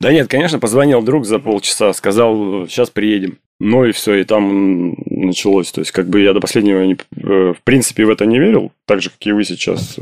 Да 0.00 0.10
нет, 0.12 0.28
конечно, 0.28 0.58
позвонил 0.58 1.02
друг 1.02 1.26
за 1.26 1.38
полчаса, 1.38 1.92
сказал, 1.92 2.66
сейчас 2.68 2.88
приедем. 2.88 3.36
Ну 3.58 3.84
и 3.84 3.92
все, 3.92 4.14
и 4.14 4.24
там 4.24 4.94
началось. 5.04 5.70
То 5.72 5.82
есть, 5.82 5.90
как 5.92 6.08
бы 6.08 6.20
я 6.22 6.32
до 6.32 6.40
последнего, 6.40 6.82
не- 6.82 6.96
э, 7.16 7.52
в 7.52 7.62
принципе, 7.64 8.06
в 8.06 8.10
это 8.10 8.24
не 8.24 8.38
верил. 8.38 8.72
Так 8.86 9.02
же, 9.02 9.10
как 9.10 9.18
и 9.26 9.32
вы 9.32 9.44
сейчас, 9.44 9.98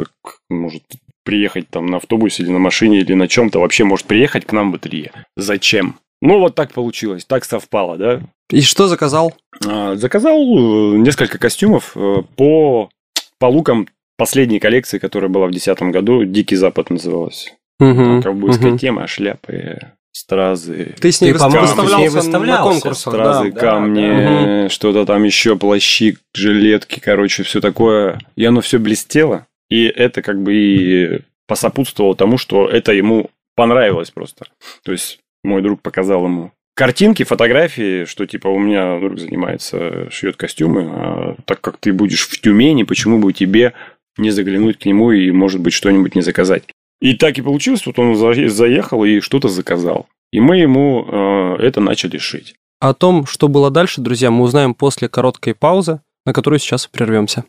может 0.49 0.85
приехать 1.25 1.69
там 1.69 1.87
на 1.87 1.97
автобусе 1.97 2.45
или 2.45 2.51
на 2.53 2.61
машине 2.61 3.01
или 3.01 3.15
на 3.15 3.27
чем-то, 3.27 3.59
вообще 3.59 3.83
может 3.83 4.07
приехать 4.07 4.47
к 4.47 4.53
нам 4.53 4.71
в 4.71 4.77
ателье. 4.77 5.11
Зачем? 5.37 5.97
Ну, 6.21 6.41
вот 6.41 6.55
так 6.55 6.73
получилось, 6.73 7.25
так 7.25 7.45
совпало, 7.45 7.97
да. 7.97 8.21
И 8.51 8.61
что 8.63 8.89
заказал? 8.89 9.35
А, 9.67 9.95
Заказал 9.97 10.37
э, 10.39 10.97
несколько 10.99 11.39
костюмов 11.39 11.93
э, 11.97 12.23
по, 12.37 12.91
по 13.39 13.47
лукам 13.47 13.89
последней 14.17 14.59
коллекции, 14.59 14.99
которая 14.99 15.29
была 15.31 15.47
в 15.47 15.51
2010 15.51 15.93
году. 15.93 16.25
«Дикий 16.25 16.57
Запад» 16.57 16.91
называлась. 16.91 17.53
Там 17.79 18.23
ковбойская 18.23 18.71
Мгм. 18.71 18.79
тема, 18.79 19.07
шляпы, 19.07 19.79
стразы. 20.11 20.97
Ты 21.01 21.13
с 21.13 21.21
ней 21.21 21.33
Ты, 21.33 21.39
по-моему, 21.39 21.63
выставлялся, 21.67 21.95
с 21.95 21.99
ней 22.01 22.09
на 22.09 22.17
выставлялся. 22.21 22.63
конкурсах, 22.65 23.13
да. 23.15 23.35
Стразы, 23.35 23.53
камни, 23.53 24.69
что-то 24.69 25.07
там 25.07 25.23
еще, 25.23 25.57
плащи, 25.57 26.17
жилетки, 26.35 26.99
короче, 26.99 27.45
все 27.45 27.61
такое. 27.61 28.19
И 28.35 28.45
оно 28.45 28.61
все 28.61 28.79
блестело. 28.79 29.47
И 29.71 29.85
это 29.85 30.23
как 30.23 30.43
бы 30.43 30.55
и 30.55 31.21
посопутствовало 31.47 32.17
тому, 32.17 32.39
что 32.39 32.67
это 32.69 32.93
ему 32.93 33.31
понравилось 33.55 34.11
просто. 34.11 34.47
То 34.83 34.91
есть 34.93 35.21
мой 35.49 35.63
друг 35.63 35.83
показал 35.83 36.25
ему 36.25 36.53
картинки, 36.75 37.25
фотографии, 37.25 38.05
что 38.05 38.25
типа 38.27 38.47
у 38.47 38.59
меня 38.59 39.01
друг 39.01 39.19
занимается, 39.19 40.09
шьет 40.11 40.37
костюмы, 40.37 40.89
а 40.89 41.37
так 41.45 41.61
как 41.61 41.79
ты 41.79 41.93
будешь 41.93 42.29
в 42.29 42.41
Тюмени, 42.41 42.85
почему 42.85 43.19
бы 43.19 43.33
тебе 43.33 43.73
не 44.17 44.31
заглянуть 44.31 44.79
к 44.79 44.85
нему 44.85 45.11
и, 45.11 45.31
может 45.33 45.61
быть, 45.61 45.73
что-нибудь 45.73 46.15
не 46.15 46.23
заказать. 46.23 46.65
И 47.01 47.15
так 47.15 47.39
и 47.39 47.43
получилось, 47.43 47.85
вот 47.87 47.99
он 47.99 48.15
за- 48.17 48.49
заехал 48.49 49.05
и 49.05 49.21
что-то 49.21 49.49
заказал. 49.49 50.07
И 50.33 50.41
мы 50.41 50.59
ему 50.59 51.07
э, 51.09 51.57
это 51.61 51.81
начали 51.81 52.19
шить. 52.19 52.55
О 52.81 52.95
том, 52.95 53.27
что 53.27 53.49
было 53.49 53.71
дальше, 53.71 54.01
друзья, 54.01 54.31
мы 54.31 54.45
узнаем 54.45 54.75
после 54.75 55.09
короткой 55.09 55.55
паузы, 55.55 56.01
на 56.27 56.33
которую 56.33 56.61
сейчас 56.61 56.87
прервемся. 56.87 57.45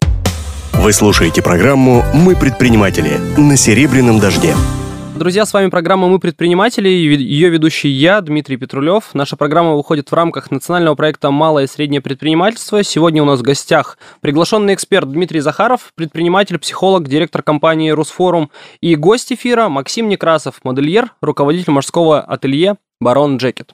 Вы 0.74 0.94
слушаете 0.94 1.44
программу 1.44 2.04
«Мы 2.14 2.36
предприниматели» 2.36 3.18
на 3.38 3.58
«Серебряном 3.58 4.20
дожде». 4.20 4.54
Друзья, 5.20 5.46
с 5.46 5.52
вами 5.52 5.70
программа 5.70 6.08
«Мы 6.08 6.18
предприниматели» 6.18 6.88
ее 6.88 7.50
ведущий 7.50 7.90
я, 7.90 8.22
Дмитрий 8.22 8.56
Петрулев. 8.56 9.10
Наша 9.12 9.36
программа 9.36 9.76
выходит 9.76 10.10
в 10.10 10.14
рамках 10.16 10.50
национального 10.50 10.96
проекта 10.96 11.30
«Малое 11.30 11.66
и 11.66 11.68
среднее 11.68 12.00
предпринимательство». 12.00 12.82
Сегодня 12.84 13.22
у 13.22 13.26
нас 13.26 13.42
в 13.42 13.44
гостях 13.44 13.98
приглашенный 14.22 14.74
эксперт 14.74 15.12
Дмитрий 15.12 15.42
Захаров, 15.42 15.92
предприниматель, 15.96 16.58
психолог, 16.58 17.10
директор 17.10 17.44
компании 17.44 17.90
«Русфорум» 17.90 18.50
и 18.80 18.96
гость 18.96 19.34
эфира 19.34 19.68
Максим 19.68 20.08
Некрасов, 20.08 20.62
модельер, 20.64 21.12
руководитель 21.20 21.74
мужского 21.74 22.22
ателье 22.22 22.78
«Барон 23.02 23.36
Джекет». 23.36 23.74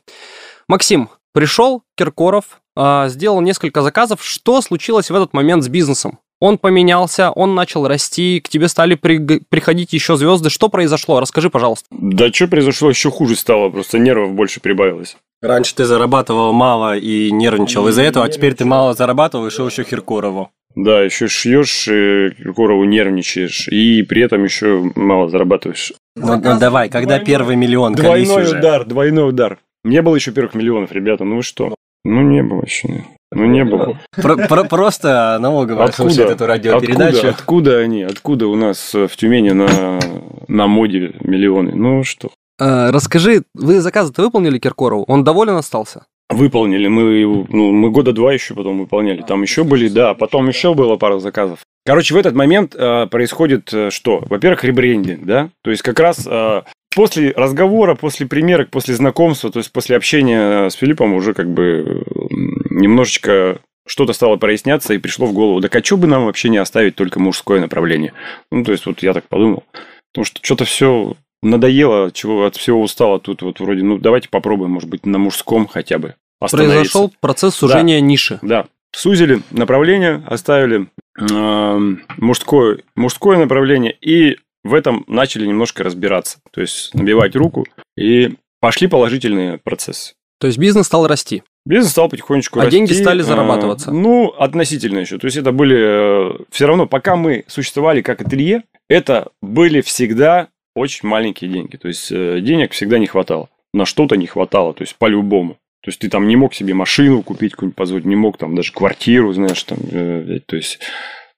Максим, 0.68 1.12
пришел 1.32 1.84
Киркоров, 1.96 2.60
а, 2.76 3.08
сделал 3.08 3.40
несколько 3.42 3.84
заказов. 3.84 4.24
Что 4.24 4.64
случилось 4.64 5.12
в 5.12 5.16
этот 5.16 5.34
момент 5.34 5.64
с 5.64 5.70
бизнесом? 5.70 6.18
Он 6.42 6.58
поменялся, 6.58 7.32
он 7.32 7.56
начал 7.56 7.88
расти, 7.88 8.42
к 8.42 8.50
тебе 8.50 8.68
стали 8.68 8.96
при- 8.96 9.40
приходить 9.50 9.94
еще 9.94 10.18
звезды. 10.18 10.50
Что 10.50 10.68
произошло? 10.70 11.20
Расскажи, 11.20 11.50
пожалуйста. 11.50 11.86
Да 11.92 12.32
что 12.32 12.48
произошло, 12.48 12.90
еще 12.90 13.10
хуже 13.10 13.36
стало, 13.36 13.70
просто 13.70 14.00
нервов 14.00 14.34
больше 14.34 14.60
прибавилось. 14.60 15.16
Раньше 15.42 15.76
ты 15.76 15.86
зарабатывал 15.86 16.52
мало 16.54 16.98
и 16.98 17.32
нервничал 17.32 17.88
из-за 17.88 18.02
этого, 18.02 18.26
а 18.26 18.30
теперь 18.30 18.54
ты 18.54 18.66
мало 18.66 18.94
зарабатывал 18.94 19.48
и 19.48 19.50
шел 19.52 19.68
еще 19.68 19.84
Киркорову. 19.84 20.50
Да, 20.76 21.02
еще 21.02 21.28
шьешь, 21.30 21.88
э, 21.88 22.32
Киркорову 22.38 22.84
нервничаешь, 22.84 23.70
и 23.70 24.04
при 24.04 24.22
этом 24.24 24.44
еще 24.44 24.92
мало 24.96 25.30
зарабатываешь. 25.30 25.94
Ну, 26.18 26.36
ну 26.38 26.60
давай, 26.60 26.90
когда 26.90 27.20
первый 27.20 27.56
миллион 27.56 27.94
Двойной 27.94 28.44
уже. 28.44 28.58
удар, 28.60 28.86
двойной 28.86 29.30
удар. 29.30 29.60
Не 29.86 30.02
было 30.02 30.16
еще 30.16 30.32
первых 30.32 30.54
миллионов, 30.54 30.92
ребята, 30.92 31.24
ну 31.24 31.38
вы 31.38 31.44
что? 31.44 31.76
Ну 32.04 32.22
не 32.24 32.44
было 32.44 32.64
еще. 32.64 32.90
нет. 32.90 33.04
Ну 33.36 33.46
не 33.46 33.64
было. 33.66 34.00
Про- 34.16 34.48
про- 34.48 34.64
Просто 34.64 35.38
налоговая 35.40 35.92
слушает 35.92 36.32
эту 36.32 36.46
радиопередачу. 36.48 37.18
Откуда, 37.18 37.30
откуда 37.30 37.78
они? 37.80 38.04
Откуда 38.04 38.48
у 38.48 38.56
нас 38.56 38.96
э, 38.96 39.08
в 39.08 39.16
Тюмени 39.16 39.52
на, 39.52 40.00
на 40.48 40.68
моде 40.68 41.14
миллионы? 41.20 41.74
Ну 41.76 42.04
что? 42.04 42.30
Э, 42.60 42.92
расскажи, 42.92 43.44
вы 43.54 43.82
заказы-то 43.82 44.22
выполнили 44.24 44.58
Киркорову? 44.58 45.04
Он 45.08 45.24
доволен 45.24 45.56
остался? 45.56 46.06
Выполнили. 46.30 46.88
Мы, 46.88 47.46
ну, 47.50 47.72
мы 47.72 47.92
года 47.92 48.12
два 48.14 48.34
еще 48.34 48.56
потом 48.56 48.80
выполняли. 48.80 49.22
Там 49.22 49.42
еще 49.44 49.64
были, 49.64 49.90
да. 49.90 50.14
Потом 50.14 50.48
еще 50.48 50.74
было 50.74 50.96
пара 50.96 51.20
заказов. 51.20 51.60
Короче, 51.86 52.16
в 52.16 52.18
этот 52.18 52.34
момент 52.34 52.74
э, 52.76 53.06
происходит 53.08 53.72
э, 53.74 53.90
что? 53.92 54.24
Во-первых, 54.28 54.64
ребрендинг, 54.64 55.24
да? 55.26 55.50
То 55.62 55.70
есть 55.70 55.84
как 55.84 56.00
раз 56.00 56.26
э, 56.26 56.62
после 56.96 57.32
разговора, 57.36 57.94
после 57.94 58.26
примерок, 58.26 58.72
после 58.72 58.96
знакомства, 58.96 59.52
то 59.52 59.60
есть 59.60 59.72
после 59.72 59.96
общения 59.98 60.70
с 60.70 60.74
Филиппом 60.74 61.14
уже 61.14 61.34
как 61.36 61.48
бы 61.54 62.04
э, 62.10 62.65
немножечко 62.76 63.60
что-то 63.88 64.14
стало 64.14 64.38
проясняться 64.38 64.94
и 64.94 64.98
пришло 64.98 65.28
в 65.28 65.34
голову. 65.34 65.62
Так 65.62 65.76
а 65.76 65.84
что 65.84 65.98
бы 65.98 66.08
нам 66.08 66.26
вообще 66.26 66.50
не 66.50 66.58
оставить 66.58 66.96
только 66.96 67.20
мужское 67.20 67.60
направление? 67.60 68.14
Ну, 68.52 68.64
то 68.64 68.72
есть 68.72 68.86
вот 68.86 69.04
я 69.04 69.14
так 69.14 69.28
подумал. 69.28 69.64
Потому 70.12 70.26
что 70.26 70.40
что-то 70.42 70.66
все 70.66 71.16
надоело, 71.42 72.12
чего 72.12 72.46
от 72.46 72.56
всего 72.56 72.82
устало 72.82 73.20
тут 73.20 73.42
вот 73.42 73.60
вроде, 73.60 73.84
ну 73.84 74.00
давайте 74.00 74.30
попробуем, 74.30 74.72
может 74.72 74.90
быть, 74.90 75.06
на 75.06 75.18
мужском 75.18 75.68
хотя 75.68 76.00
бы. 76.00 76.16
Произошел 76.40 77.14
процесс 77.22 77.56
сужения 77.56 78.00
ниши. 78.00 78.40
Да. 78.42 78.66
Сузили 78.92 79.42
направление, 79.52 80.24
оставили 80.26 80.88
эм, 81.20 82.04
мужское, 82.18 82.80
мужское 82.96 83.38
направление 83.38 83.96
и 84.00 84.38
в 84.64 84.74
этом 84.74 85.04
начали 85.08 85.46
немножко 85.46 85.84
разбираться. 85.84 86.40
То 86.52 86.62
есть 86.62 86.94
набивать 86.94 87.36
руку 87.36 87.66
и 87.98 88.36
пошли 88.60 88.88
положительные 88.88 89.58
процессы. 89.58 90.14
То 90.40 90.48
есть 90.48 90.58
бизнес 90.58 90.88
стал 90.88 91.08
расти. 91.08 91.44
Бизнес 91.66 91.92
стал 91.92 92.10
потихонечку 92.10 92.60
А 92.60 92.64
расти. 92.64 92.78
деньги 92.78 92.94
стали 92.94 93.22
э, 93.22 93.24
зарабатываться. 93.24 93.92
ну, 93.92 94.28
относительно 94.30 95.00
еще. 95.00 95.18
То 95.18 95.26
есть 95.26 95.38
это 95.38 95.52
были... 95.52 96.46
все 96.52 96.68
равно, 96.68 96.86
пока 96.86 97.16
мы 97.16 97.44
существовали 97.48 98.02
как 98.02 98.22
ателье, 98.22 98.64
это 98.88 99.30
были 99.42 99.82
всегда 99.82 100.48
очень 100.76 101.08
маленькие 101.10 101.50
деньги. 101.50 101.78
То 101.78 101.88
есть 101.88 102.12
э, 102.12 102.40
денег 102.42 102.74
всегда 102.74 103.00
не 103.00 103.08
хватало. 103.08 103.50
На 103.74 103.86
что-то 103.86 104.16
не 104.16 104.28
хватало, 104.28 104.74
то 104.74 104.84
есть 104.84 104.96
по-любому. 104.96 105.58
То 105.84 105.90
есть 105.90 106.00
ты 106.00 106.10
там 106.10 106.28
не 106.28 106.36
мог 106.36 106.54
себе 106.54 106.74
машину 106.74 107.22
купить, 107.24 107.52
какую-нибудь 107.54 107.76
позволить, 107.76 108.06
не 108.06 108.16
мог 108.16 108.38
там 108.38 108.56
даже 108.56 108.72
квартиру, 108.72 109.34
знаешь, 109.34 109.62
там, 109.64 109.78
э, 109.92 110.40
то 110.46 110.56
есть 110.56 110.80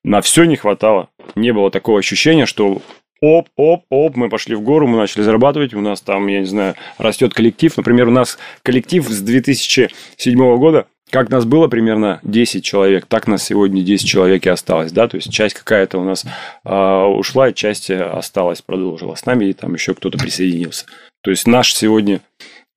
на 0.04 0.22
все 0.22 0.44
не 0.46 0.56
хватало. 0.56 1.10
Не 1.36 1.52
было 1.54 1.72
такого 1.72 2.00
ощущения, 2.00 2.46
что 2.46 2.82
оп, 3.22 3.50
оп, 3.56 3.84
оп, 3.90 4.16
мы 4.16 4.30
пошли 4.30 4.56
в 4.56 4.62
гору, 4.62 4.88
мы 4.88 4.98
начали 4.98 5.24
зарабатывать, 5.24 5.74
у 5.74 5.82
нас 5.82 6.02
там, 6.02 6.28
я 6.28 6.40
не 6.40 6.46
знаю, 6.46 6.76
растет 6.98 7.34
коллектив. 7.34 7.76
Например, 7.76 8.08
у 8.08 8.12
нас 8.12 8.38
коллектив 8.64 9.08
с 9.08 9.22
2007 9.22 10.58
года, 10.58 10.88
как 11.10 11.30
нас 11.30 11.46
было 11.46 11.68
примерно 11.68 12.20
10 12.24 12.64
человек, 12.64 13.06
так 13.06 13.28
нас 13.28 13.44
сегодня 13.44 13.82
10 13.82 14.08
человек 14.08 14.46
и 14.46 14.50
осталось, 14.50 14.92
да, 14.92 15.08
то 15.08 15.16
есть 15.16 15.32
часть 15.32 15.56
какая-то 15.56 16.00
у 16.00 16.04
нас 16.04 16.26
а, 16.64 17.06
ушла, 17.08 17.54
часть 17.54 17.90
осталась, 17.90 18.62
продолжила 18.62 19.16
с 19.16 19.26
нами, 19.26 19.46
и 19.46 19.54
там 19.54 19.74
еще 19.74 19.94
кто-то 19.94 20.18
присоединился. 20.18 20.86
То 21.24 21.32
есть 21.32 21.48
наш 21.48 21.74
сегодня 21.74 22.22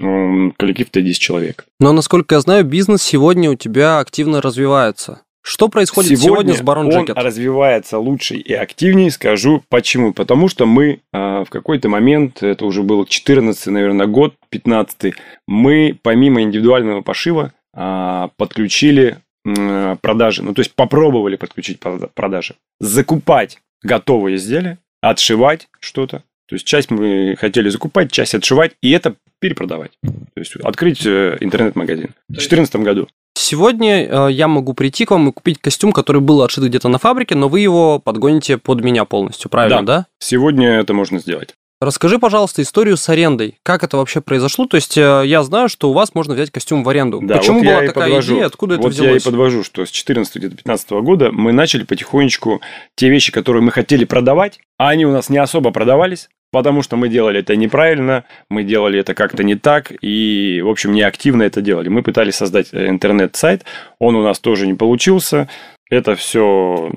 м, 0.00 0.52
коллектив-то 0.56 1.02
10 1.02 1.20
человек. 1.20 1.66
Но, 1.78 1.92
насколько 1.92 2.36
я 2.36 2.40
знаю, 2.40 2.64
бизнес 2.64 3.02
сегодня 3.02 3.50
у 3.50 3.54
тебя 3.56 3.98
активно 3.98 4.40
развивается. 4.40 5.22
Что 5.42 5.68
происходит 5.68 6.18
сегодня, 6.18 6.54
с 6.54 6.60
Барон 6.60 6.86
он 6.86 6.92
Джекет? 7.04 7.16
развивается 7.16 7.98
лучше 7.98 8.36
и 8.36 8.52
активнее, 8.52 9.10
скажу 9.10 9.62
почему. 9.68 10.12
Потому 10.12 10.48
что 10.48 10.66
мы 10.66 11.00
а, 11.12 11.44
в 11.44 11.50
какой-то 11.50 11.88
момент, 11.88 12.42
это 12.42 12.64
уже 12.66 12.82
был 12.82 13.06
14 13.06 13.66
наверное, 13.68 14.06
год, 14.06 14.34
15 14.50 15.14
мы 15.46 15.96
помимо 16.02 16.42
индивидуального 16.42 17.00
пошива 17.00 17.52
а, 17.74 18.30
подключили 18.36 19.18
м, 19.46 19.96
продажи. 19.98 20.42
Ну, 20.42 20.52
то 20.52 20.60
есть 20.60 20.74
попробовали 20.74 21.36
подключить 21.36 21.78
прода- 21.80 22.10
продажи. 22.14 22.54
Закупать 22.78 23.58
готовые 23.82 24.36
изделия, 24.36 24.78
отшивать 25.00 25.68
что-то. 25.80 26.22
То 26.46 26.56
есть 26.56 26.66
часть 26.66 26.90
мы 26.90 27.36
хотели 27.38 27.68
закупать, 27.68 28.10
часть 28.12 28.34
отшивать, 28.34 28.72
и 28.82 28.90
это 28.90 29.14
перепродавать. 29.38 29.92
То 30.02 30.40
есть 30.40 30.56
открыть 30.56 31.06
э, 31.06 31.38
интернет-магазин. 31.40 32.08
В 32.28 32.32
2014 32.32 32.76
году. 32.76 33.08
Сегодня 33.50 34.06
э, 34.06 34.28
я 34.30 34.46
могу 34.46 34.74
прийти 34.74 35.04
к 35.04 35.10
вам 35.10 35.30
и 35.30 35.32
купить 35.32 35.58
костюм, 35.58 35.90
который 35.90 36.20
был 36.20 36.40
отшит 36.40 36.62
где-то 36.62 36.86
на 36.86 36.98
фабрике, 36.98 37.34
но 37.34 37.48
вы 37.48 37.58
его 37.58 37.98
подгоните 37.98 38.58
под 38.58 38.80
меня 38.80 39.04
полностью, 39.04 39.50
правильно, 39.50 39.84
да? 39.84 39.98
да? 39.98 40.06
Сегодня 40.20 40.78
это 40.78 40.94
можно 40.94 41.18
сделать. 41.18 41.54
Расскажи, 41.80 42.20
пожалуйста, 42.20 42.62
историю 42.62 42.96
с 42.96 43.08
арендой. 43.08 43.56
Как 43.64 43.82
это 43.82 43.96
вообще 43.96 44.20
произошло? 44.20 44.66
То 44.66 44.76
есть 44.76 44.96
э, 44.96 45.24
я 45.26 45.42
знаю, 45.42 45.68
что 45.68 45.90
у 45.90 45.92
вас 45.92 46.14
можно 46.14 46.34
взять 46.34 46.52
костюм 46.52 46.84
в 46.84 46.88
аренду. 46.88 47.18
Да, 47.20 47.38
Почему 47.38 47.58
вот 47.58 47.66
была 47.66 47.80
такая 47.80 48.04
подвожу. 48.04 48.34
идея? 48.34 48.46
Откуда 48.46 48.76
вот 48.76 48.86
это 48.86 48.88
взялось? 48.90 49.10
я 49.10 49.16
и 49.16 49.32
подвожу, 49.32 49.64
что 49.64 49.84
с 49.84 49.90
14-15 49.90 51.00
года 51.00 51.32
мы 51.32 51.50
начали 51.50 51.82
потихонечку 51.82 52.60
те 52.94 53.08
вещи, 53.08 53.32
которые 53.32 53.64
мы 53.64 53.72
хотели 53.72 54.04
продавать, 54.04 54.60
а 54.78 54.90
они 54.90 55.06
у 55.06 55.10
нас 55.10 55.28
не 55.28 55.38
особо 55.38 55.72
продавались, 55.72 56.28
потому 56.52 56.82
что 56.82 56.96
мы 56.96 57.08
делали 57.08 57.40
это 57.40 57.56
неправильно, 57.56 58.24
мы 58.48 58.64
делали 58.64 58.98
это 58.98 59.14
как-то 59.14 59.42
не 59.42 59.54
так, 59.54 59.92
и, 60.00 60.60
в 60.64 60.68
общем, 60.68 60.92
неактивно 60.92 61.42
это 61.42 61.60
делали. 61.60 61.88
Мы 61.88 62.02
пытались 62.02 62.36
создать 62.36 62.68
э, 62.72 62.88
интернет-сайт, 62.88 63.64
он 63.98 64.16
у 64.16 64.22
нас 64.22 64.38
тоже 64.38 64.66
не 64.66 64.74
получился, 64.74 65.48
это 65.90 66.14
все 66.14 66.90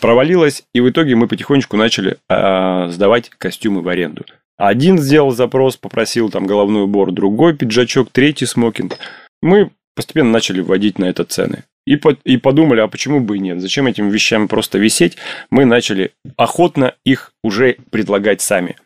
провалилось, 0.00 0.64
и 0.74 0.80
в 0.80 0.88
итоге 0.88 1.14
мы 1.14 1.28
потихонечку 1.28 1.76
начали 1.76 2.16
э, 2.28 2.88
сдавать 2.90 3.30
костюмы 3.30 3.82
в 3.82 3.88
аренду. 3.88 4.24
Один 4.56 4.98
сделал 4.98 5.30
запрос, 5.30 5.76
попросил 5.76 6.30
там 6.30 6.46
головной 6.46 6.82
убор, 6.82 7.12
другой 7.12 7.56
пиджачок, 7.56 8.10
третий 8.10 8.46
смокинг. 8.46 8.98
Мы 9.40 9.70
постепенно 9.94 10.30
начали 10.30 10.60
вводить 10.60 10.98
на 10.98 11.06
это 11.06 11.24
цены. 11.24 11.64
И, 11.86 11.96
по, 11.96 12.16
и 12.24 12.36
подумали, 12.36 12.80
а 12.80 12.88
почему 12.88 13.20
бы 13.20 13.36
и 13.36 13.40
нет? 13.40 13.60
Зачем 13.60 13.86
этим 13.86 14.10
вещам 14.10 14.48
просто 14.48 14.78
висеть? 14.78 15.16
Мы 15.50 15.64
начали 15.64 16.12
охотно 16.36 16.94
их 17.04 17.32
уже 17.42 17.76
предлагать 17.90 18.42
сами. 18.42 18.76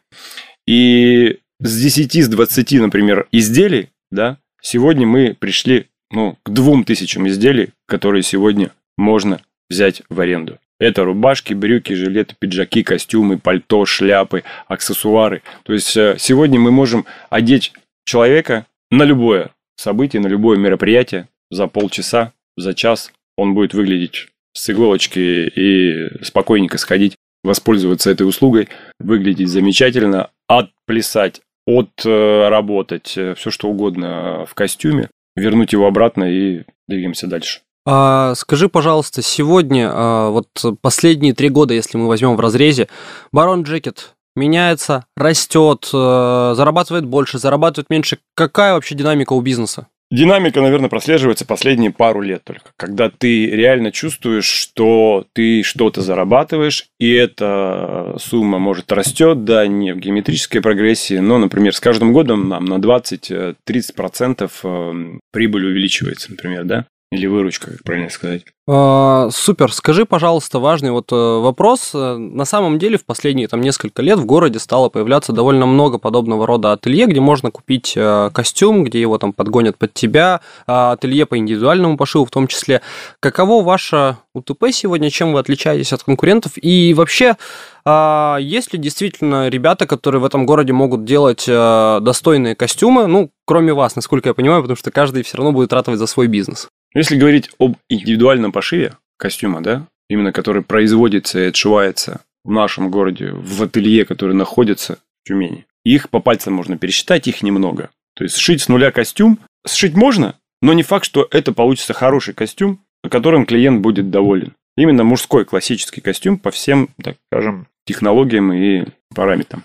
И 0.67 1.39
с 1.61 1.81
10, 1.81 2.25
с 2.25 2.29
20, 2.29 2.73
например, 2.81 3.27
изделий, 3.33 3.91
да, 4.11 4.39
сегодня 4.61 5.07
мы 5.07 5.37
пришли 5.39 5.87
ну, 6.11 6.39
к 6.43 6.51
двум 6.51 6.85
тысячам 6.85 7.29
изделий, 7.29 7.71
которые 7.87 8.23
сегодня 8.23 8.73
можно 8.97 9.41
взять 9.69 10.03
в 10.09 10.21
аренду. 10.21 10.59
Это 10.81 11.05
рубашки, 11.05 11.55
брюки, 11.55 11.93
жилеты, 11.93 12.35
пиджаки, 12.39 12.83
костюмы, 12.83 13.39
пальто, 13.39 13.85
шляпы, 13.85 14.43
аксессуары. 14.67 15.43
То 15.63 15.73
есть 15.73 15.97
э, 15.97 16.17
сегодня 16.19 16.59
мы 16.59 16.71
можем 16.71 17.07
одеть 17.31 17.73
человека 18.05 18.67
на 18.91 19.05
любое 19.05 19.51
событие, 19.77 20.21
на 20.21 20.27
любое 20.27 20.59
мероприятие 20.59 21.29
за 21.51 21.69
полчаса, 21.69 22.33
за 22.57 22.75
час. 22.75 23.13
Он 23.37 23.55
будет 23.55 23.75
выглядеть 23.75 24.29
с 24.53 24.69
иголочки 24.71 25.19
и 25.19 26.25
спокойненько 26.25 26.79
сходить, 26.79 27.17
воспользоваться 27.43 28.11
этой 28.11 28.27
услугой, 28.29 28.69
выглядеть 28.99 29.49
замечательно, 29.49 30.31
отплясать, 30.49 31.41
отработать, 31.67 33.15
э, 33.17 33.35
все 33.35 33.51
что 33.51 33.69
угодно 33.69 34.45
в 34.47 34.55
костюме, 34.55 35.11
вернуть 35.37 35.73
его 35.73 35.87
обратно 35.87 36.25
и 36.25 36.65
двигаемся 36.89 37.27
дальше. 37.27 37.61
А, 37.87 38.35
скажи, 38.35 38.69
пожалуйста, 38.69 39.21
сегодня, 39.23 39.91
а, 39.93 40.31
вот 40.31 40.49
последние 40.81 41.35
три 41.35 41.51
года, 41.51 41.75
если 41.75 41.99
мы 41.99 42.09
возьмем 42.09 42.37
в 42.37 42.41
разрезе, 42.41 42.89
Барон 43.31 43.63
Джекет 43.63 44.15
меняется, 44.35 45.05
растет, 45.17 45.91
а, 45.93 46.55
зарабатывает 46.55 47.05
больше, 47.05 47.39
зарабатывает 47.39 47.91
меньше. 47.91 48.19
Какая 48.35 48.73
вообще 48.73 48.95
динамика 48.95 49.35
у 49.35 49.41
бизнеса? 49.43 49.89
Динамика, 50.15 50.61
наверное, 50.61 50.89
прослеживается 50.89 51.45
последние 51.45 51.91
пару 51.91 52.21
лет 52.21 52.45
только, 52.45 52.71
когда 52.77 53.11
ты 53.11 53.51
реально 53.51 53.91
чувствуешь, 53.91 54.45
что 54.45 55.27
ты 55.33 55.65
что-то 55.65 56.03
зарабатываешь, 56.03 56.87
и 57.01 57.11
эта 57.11 58.15
сумма, 58.21 58.61
может, 58.61 58.93
растет, 58.93 59.43
да, 59.43 59.67
не 59.67 59.93
в 59.93 59.99
геометрической 59.99 60.61
прогрессии, 60.61 61.19
но, 61.19 61.39
например, 61.39 61.75
с 61.75 61.81
каждым 61.81 62.13
годом 62.13 62.49
нам 62.49 62.65
на 62.65 62.75
20-30% 62.75 64.51
э, 64.63 65.19
прибыль 65.33 65.67
увеличивается, 65.67 66.31
например, 66.31 66.63
да. 66.63 66.87
Или 67.15 67.27
выручка, 67.27 67.71
как 67.71 67.85
правильно 67.85 68.11
сказать. 68.11 68.45
А, 68.67 69.29
супер. 69.31 69.73
Скажи, 69.73 70.05
пожалуйста, 70.05 70.59
важный 70.59 70.91
вот 70.91 71.13
э, 71.13 71.15
вопрос. 71.15 71.93
Э, 71.95 72.17
на 72.17 72.45
самом 72.45 72.81
деле 72.81 72.99
в 72.99 73.05
последние 73.05 73.47
там 73.47 73.61
несколько 73.61 74.03
лет 74.03 74.19
в 74.19 74.25
городе 74.25 74.59
стало 74.59 74.89
появляться 74.89 75.33
довольно 75.33 75.67
много 75.67 75.99
подобного 75.99 76.45
рода 76.45 76.73
ателье, 76.73 77.07
где 77.07 77.21
можно 77.21 77.53
купить 77.53 77.93
э, 77.95 78.31
костюм, 78.33 78.83
где 78.83 79.01
его 79.01 79.19
там 79.19 79.33
подгонят 79.33 79.77
под 79.77 79.95
тебя, 79.95 80.41
а, 80.67 80.93
ателье 80.93 81.25
по 81.25 81.39
индивидуальному 81.39 81.97
пошиву 81.97 82.25
в 82.25 82.31
том 82.31 82.49
числе. 82.49 82.81
Каково 83.21 83.63
ваше 83.63 84.17
УТП 84.35 84.73
сегодня? 84.73 85.11
Чем 85.11 85.35
вы 85.35 85.39
отличаетесь 85.39 85.93
от 85.93 86.03
конкурентов? 86.03 86.53
И 86.57 86.95
вообще, 86.95 87.37
а, 87.85 88.39
есть 88.41 88.73
ли 88.73 88.79
действительно 88.81 89.51
ребята, 89.51 89.87
которые 89.87 90.21
в 90.21 90.25
этом 90.25 90.47
городе 90.47 90.73
могут 90.73 91.05
делать 91.05 91.47
достойные 91.47 92.57
костюмы? 92.57 93.07
Ну, 93.07 93.31
кроме 93.45 93.73
вас, 93.73 93.95
насколько 93.95 94.31
я 94.31 94.35
понимаю, 94.35 94.63
потому 94.63 94.77
что 94.77 94.91
каждый 94.91 95.23
все 95.23 95.37
равно 95.37 95.53
будет 95.53 95.73
ратовать 95.73 96.01
за 96.01 96.07
свой 96.07 96.27
бизнес. 96.27 96.69
Если 96.95 97.17
говорить 97.17 97.51
об 97.59 97.77
индивидуальном 97.89 98.53
пошиве 98.53 98.97
костюма, 99.19 99.61
да, 99.61 99.87
именно 100.09 100.33
который 100.33 100.63
производится 100.63 101.41
и 101.41 101.49
отшивается 101.49 102.21
в 102.45 102.51
нашем 102.51 102.91
городе, 102.91 103.33
в 103.33 103.63
ателье, 103.63 104.05
который 104.05 104.35
находится 104.35 104.99
в 105.23 105.29
Тюмени, 105.29 105.67
их 105.85 106.09
по 106.09 106.21
пальцам 106.21 106.55
можно 106.55 106.79
пересчитать, 106.79 107.27
их 107.27 107.43
немного. 107.43 107.91
То 108.15 108.25
есть 108.25 108.37
сшить 108.37 108.63
с 108.63 108.69
нуля 108.69 108.93
костюм, 108.93 109.41
сшить 109.67 109.95
можно, 109.95 110.39
но 110.63 110.73
не 110.73 110.83
факт, 110.83 111.05
что 111.05 111.27
это 111.31 111.53
получится 111.53 111.95
хороший 111.95 112.33
костюм, 112.33 112.81
которым 113.11 113.45
клиент 113.45 113.81
будет 113.81 114.11
доволен. 114.11 114.55
Именно 114.77 115.05
мужской 115.05 115.45
классический 115.45 116.01
костюм 116.01 116.39
по 116.39 116.51
всем, 116.51 116.91
так 117.03 117.17
скажем, 117.31 117.67
технологиям 117.87 118.53
и 118.53 118.87
параметрам. 119.15 119.65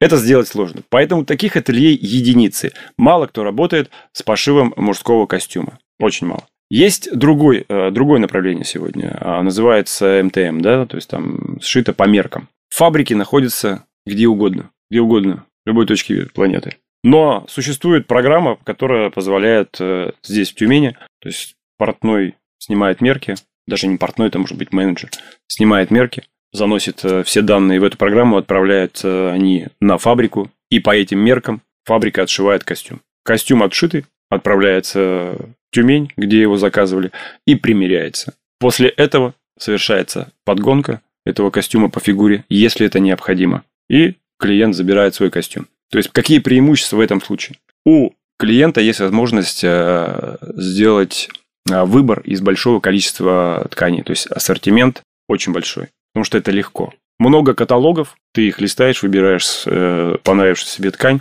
Это 0.00 0.16
сделать 0.16 0.48
сложно. 0.48 0.82
Поэтому 0.88 1.24
таких 1.24 1.56
ателье 1.56 1.92
единицы. 1.92 2.72
Мало 2.96 3.28
кто 3.28 3.44
работает 3.44 3.90
с 4.12 4.22
пошивом 4.22 4.74
мужского 4.76 5.26
костюма. 5.26 5.78
Очень 6.00 6.26
мало. 6.26 6.48
Есть 6.72 7.14
другой, 7.14 7.66
э, 7.68 7.90
другое 7.90 8.18
направление 8.18 8.64
сегодня, 8.64 9.18
а, 9.20 9.42
называется 9.42 10.22
МТМ, 10.24 10.62
да, 10.62 10.86
то 10.86 10.96
есть 10.96 11.06
там 11.06 11.60
сшито 11.60 11.92
по 11.92 12.04
меркам. 12.04 12.48
Фабрики 12.70 13.12
находятся 13.12 13.84
где 14.06 14.26
угодно, 14.26 14.70
где 14.90 15.02
угодно, 15.02 15.44
в 15.66 15.68
любой 15.68 15.84
точке 15.84 16.28
планеты. 16.32 16.78
Но 17.04 17.44
существует 17.46 18.06
программа, 18.06 18.56
которая 18.64 19.10
позволяет 19.10 19.76
э, 19.80 20.12
здесь, 20.22 20.50
в 20.50 20.54
Тюмени, 20.54 20.96
то 21.20 21.28
есть 21.28 21.56
портной 21.76 22.36
снимает 22.56 23.02
мерки, 23.02 23.34
даже 23.66 23.86
не 23.86 23.98
портной, 23.98 24.28
это 24.28 24.38
может 24.38 24.56
быть 24.56 24.72
менеджер, 24.72 25.10
снимает 25.48 25.90
мерки, 25.90 26.22
заносит 26.52 27.04
э, 27.04 27.22
все 27.22 27.42
данные 27.42 27.80
в 27.80 27.84
эту 27.84 27.98
программу, 27.98 28.38
отправляют 28.38 29.04
они 29.04 29.66
на 29.82 29.98
фабрику, 29.98 30.50
и 30.70 30.80
по 30.80 30.96
этим 30.96 31.18
меркам 31.18 31.60
фабрика 31.84 32.22
отшивает 32.22 32.64
костюм. 32.64 33.02
Костюм 33.24 33.62
отшитый, 33.62 34.06
отправляется 34.30 35.36
Тюмень, 35.72 36.12
где 36.16 36.40
его 36.40 36.56
заказывали, 36.56 37.10
и 37.46 37.54
примеряется. 37.56 38.34
После 38.60 38.88
этого 38.88 39.34
совершается 39.58 40.30
подгонка 40.44 41.00
этого 41.24 41.50
костюма 41.50 41.88
по 41.88 42.00
фигуре, 42.00 42.44
если 42.48 42.86
это 42.86 43.00
необходимо. 43.00 43.64
И 43.88 44.14
клиент 44.38 44.74
забирает 44.74 45.14
свой 45.14 45.30
костюм. 45.30 45.66
То 45.90 45.98
есть, 45.98 46.10
какие 46.10 46.38
преимущества 46.38 46.96
в 46.96 47.00
этом 47.00 47.20
случае? 47.20 47.58
У 47.84 48.10
клиента 48.38 48.80
есть 48.80 49.00
возможность 49.00 49.62
э, 49.62 50.36
сделать 50.56 51.28
э, 51.70 51.84
выбор 51.84 52.20
из 52.20 52.40
большого 52.40 52.80
количества 52.80 53.66
тканей. 53.70 54.02
То 54.02 54.10
есть, 54.10 54.26
ассортимент 54.26 55.02
очень 55.28 55.52
большой. 55.52 55.88
Потому 56.12 56.24
что 56.24 56.38
это 56.38 56.50
легко. 56.50 56.92
Много 57.18 57.54
каталогов, 57.54 58.16
ты 58.32 58.48
их 58.48 58.60
листаешь, 58.60 59.02
выбираешь 59.02 59.62
э, 59.66 60.16
понравившуюся 60.24 60.74
себе 60.74 60.90
ткань, 60.90 61.20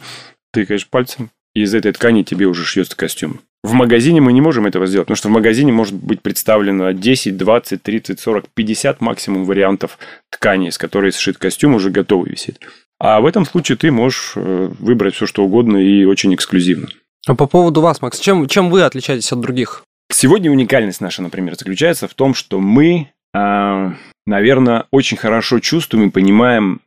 тыкаешь 0.51 0.87
пальцем, 0.87 1.29
и 1.53 1.61
из 1.61 1.75
этой 1.75 1.91
ткани 1.91 2.23
тебе 2.23 2.47
уже 2.47 2.65
шьется 2.65 2.95
костюм. 2.95 3.41
В 3.63 3.73
магазине 3.73 4.21
мы 4.21 4.33
не 4.33 4.41
можем 4.41 4.65
этого 4.65 4.87
сделать, 4.87 5.05
потому 5.05 5.17
что 5.17 5.27
в 5.27 5.31
магазине 5.31 5.71
может 5.71 5.93
быть 5.93 6.21
представлено 6.21 6.91
10, 6.91 7.37
20, 7.37 7.83
30, 7.83 8.19
40, 8.19 8.45
50 8.53 9.01
максимум 9.01 9.45
вариантов 9.45 9.99
ткани, 10.31 10.69
из 10.69 10.77
которой 10.79 11.11
сшит 11.11 11.37
костюм, 11.37 11.75
уже 11.75 11.91
готовый 11.91 12.31
висит. 12.31 12.59
А 12.99 13.21
в 13.21 13.25
этом 13.25 13.45
случае 13.45 13.77
ты 13.77 13.91
можешь 13.91 14.33
э, 14.35 14.69
выбрать 14.79 15.13
все, 15.13 15.27
что 15.27 15.43
угодно 15.43 15.77
и 15.77 16.05
очень 16.05 16.33
эксклюзивно. 16.33 16.87
А 17.27 17.35
по 17.35 17.45
поводу 17.45 17.81
вас, 17.81 18.01
Макс, 18.01 18.19
чем, 18.19 18.47
чем 18.47 18.71
вы 18.71 18.81
отличаетесь 18.81 19.31
от 19.31 19.41
других? 19.41 19.83
Сегодня 20.11 20.51
уникальность 20.51 21.01
наша, 21.01 21.21
например, 21.21 21.55
заключается 21.55 22.07
в 22.07 22.13
том, 22.15 22.33
что 22.33 22.59
мы, 22.59 23.09
а, 23.33 23.93
наверное, 24.25 24.85
очень 24.91 25.17
хорошо 25.17 25.59
чувствуем 25.59 26.09
и 26.09 26.11
понимаем 26.11 26.81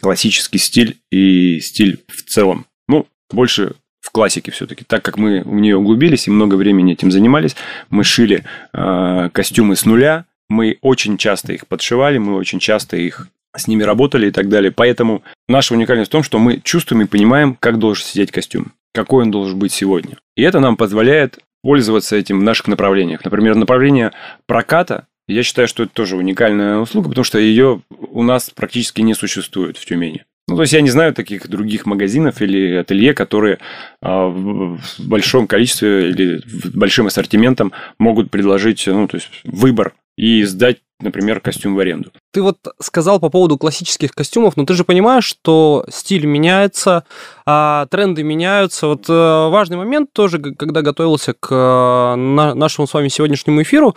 классический 0.00 0.58
стиль 0.58 0.98
и 1.10 1.60
стиль 1.60 2.04
в 2.08 2.22
целом. 2.22 2.66
Ну, 2.88 3.06
больше 3.30 3.74
в 4.08 4.10
классике 4.10 4.50
все-таки. 4.50 4.84
Так 4.84 5.02
как 5.04 5.18
мы 5.18 5.42
в 5.42 5.54
нее 5.54 5.76
углубились 5.76 6.26
и 6.26 6.30
много 6.30 6.54
времени 6.54 6.94
этим 6.94 7.12
занимались, 7.12 7.54
мы 7.90 8.04
шили 8.04 8.42
э, 8.72 9.28
костюмы 9.32 9.76
с 9.76 9.84
нуля, 9.84 10.24
мы 10.48 10.78
очень 10.80 11.18
часто 11.18 11.52
их 11.52 11.66
подшивали, 11.66 12.16
мы 12.16 12.34
очень 12.36 12.58
часто 12.58 12.96
их 12.96 13.28
с 13.54 13.68
ними 13.68 13.82
работали 13.82 14.28
и 14.28 14.30
так 14.30 14.48
далее. 14.48 14.72
Поэтому 14.72 15.22
наша 15.46 15.74
уникальность 15.74 16.10
в 16.10 16.12
том, 16.12 16.22
что 16.22 16.38
мы 16.38 16.60
чувствуем 16.60 17.02
и 17.02 17.06
понимаем, 17.06 17.54
как 17.54 17.78
должен 17.78 18.02
сидеть 18.02 18.32
костюм, 18.32 18.72
какой 18.94 19.24
он 19.24 19.30
должен 19.30 19.58
быть 19.58 19.72
сегодня. 19.72 20.16
И 20.36 20.42
это 20.42 20.58
нам 20.58 20.78
позволяет 20.78 21.38
пользоваться 21.62 22.16
этим 22.16 22.40
в 22.40 22.42
наших 22.42 22.66
направлениях. 22.66 23.22
Например, 23.26 23.56
направление 23.56 24.12
проката 24.46 25.06
я 25.26 25.42
считаю, 25.42 25.68
что 25.68 25.82
это 25.82 25.92
тоже 25.92 26.16
уникальная 26.16 26.78
услуга, 26.78 27.10
потому 27.10 27.24
что 27.24 27.38
ее 27.38 27.82
у 27.90 28.22
нас 28.22 28.48
практически 28.48 29.02
не 29.02 29.12
существует 29.12 29.76
в 29.76 29.84
Тюмени. 29.84 30.24
Ну, 30.48 30.56
то 30.56 30.62
есть 30.62 30.72
я 30.72 30.80
не 30.80 30.88
знаю 30.88 31.12
таких 31.12 31.46
других 31.46 31.84
магазинов 31.84 32.40
или 32.40 32.76
ателье, 32.76 33.12
которые 33.12 33.58
а, 34.00 34.28
в 34.28 34.80
большом 34.98 35.46
количестве 35.46 36.08
или 36.08 36.40
большим 36.74 37.06
ассортиментом 37.06 37.72
могут 37.98 38.30
предложить, 38.30 38.86
ну, 38.86 39.06
то 39.06 39.16
есть 39.18 39.28
выбор 39.44 39.92
и 40.16 40.44
сдать 40.44 40.78
например, 41.00 41.40
костюм 41.40 41.76
в 41.76 41.78
аренду. 41.78 42.10
Ты 42.32 42.42
вот 42.42 42.58
сказал 42.80 43.20
по 43.20 43.28
поводу 43.30 43.56
классических 43.56 44.12
костюмов, 44.12 44.56
но 44.56 44.64
ты 44.64 44.74
же 44.74 44.84
понимаешь, 44.84 45.24
что 45.24 45.84
стиль 45.88 46.26
меняется, 46.26 47.04
а 47.46 47.86
тренды 47.86 48.22
меняются. 48.24 48.88
Вот 48.88 49.08
э, 49.08 49.12
важный 49.48 49.76
момент 49.76 50.12
тоже, 50.12 50.38
когда 50.38 50.82
готовился 50.82 51.34
к 51.34 51.48
э, 51.50 52.14
нашему 52.16 52.88
с 52.88 52.94
вами 52.94 53.08
сегодняшнему 53.08 53.62
эфиру, 53.62 53.96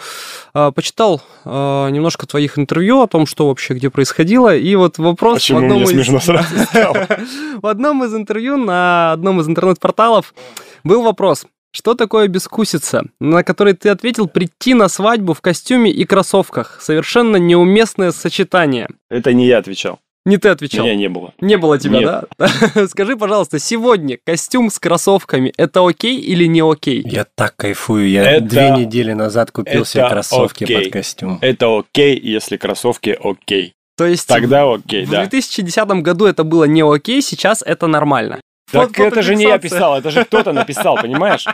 э, 0.54 0.72
почитал 0.74 1.22
немножко 1.44 2.28
твоих 2.28 2.60
интервью 2.60 3.02
о 3.02 3.08
том, 3.08 3.26
что 3.26 3.48
вообще 3.48 3.74
где 3.74 3.90
происходило, 3.90 4.56
и 4.56 4.76
вот 4.76 5.00
вопрос 5.00 5.40
Почему 5.40 5.60
в 5.60 5.64
одном 5.64 5.82
мне 5.82 6.02
из... 6.02 6.24
сразу 6.24 6.48
В 7.62 7.66
одном 7.66 8.04
из 8.04 8.14
интервью 8.14 8.58
на 8.58 9.14
одном 9.14 9.42
из 9.42 9.48
интернет-порталов 9.48 10.36
был 10.84 11.02
вопрос, 11.02 11.46
что 11.72 11.96
такое 11.96 12.28
бескусица, 12.28 13.04
на 13.20 13.44
который 13.44 13.74
ты 13.74 13.90
ответил 13.90 14.28
прийти 14.28 14.74
на 14.74 14.90
свадьбу 14.90 15.34
в 15.34 15.42
костюме 15.42 15.92
и 15.92 16.04
кроссовках? 16.06 16.80
Совершенно 16.82 17.38
неуместное 17.38 18.12
сочетание. 18.12 18.88
Это 19.10 19.34
не 19.34 19.48
я 19.48 19.58
отвечал. 19.58 20.00
Не 20.24 20.38
ты 20.38 20.50
отвечал. 20.50 20.86
Меня 20.86 20.96
не 20.96 21.10
было. 21.10 21.34
Не 21.42 21.58
было 21.58 21.80
тебя, 21.80 22.00
Нет. 22.00 22.26
да? 22.38 22.88
Скажи, 22.88 23.18
пожалуйста, 23.18 23.58
сегодня 23.58 24.20
костюм 24.24 24.70
с 24.70 24.78
кроссовками 24.78 25.52
это 25.58 25.88
окей 25.88 26.20
или 26.20 26.46
не 26.46 26.62
окей? 26.62 27.02
Я 27.04 27.26
так 27.34 27.56
кайфую. 27.56 28.08
Я 28.08 28.30
это... 28.30 28.46
две 28.46 28.70
недели 28.70 29.14
назад 29.14 29.52
купил 29.52 29.84
себе 29.84 30.08
кроссовки 30.08 30.66
окей. 30.66 30.78
под 30.78 30.94
костюм. 30.94 31.40
Это 31.42 31.76
окей, 31.76 32.20
если 32.22 32.58
кроссовки 32.58 33.18
окей. 33.20 33.74
То 33.98 34.06
есть 34.06 34.28
Тогда 34.28 34.72
окей, 34.72 35.06
в 35.06 35.10
да. 35.10 35.26
В 35.26 35.30
2010 35.30 35.88
году 36.04 36.26
это 36.26 36.44
было 36.44 36.66
не 36.66 36.82
окей, 36.82 37.22
сейчас 37.22 37.64
это 37.66 37.88
нормально. 37.88 38.42
Так 38.72 39.00
это 39.00 39.22
же 39.22 39.36
не 39.36 39.44
я 39.44 39.58
писал, 39.58 39.98
это 39.98 40.12
же 40.12 40.26
кто-то 40.26 40.54
написал, 40.54 40.96
понимаешь? 40.96 41.46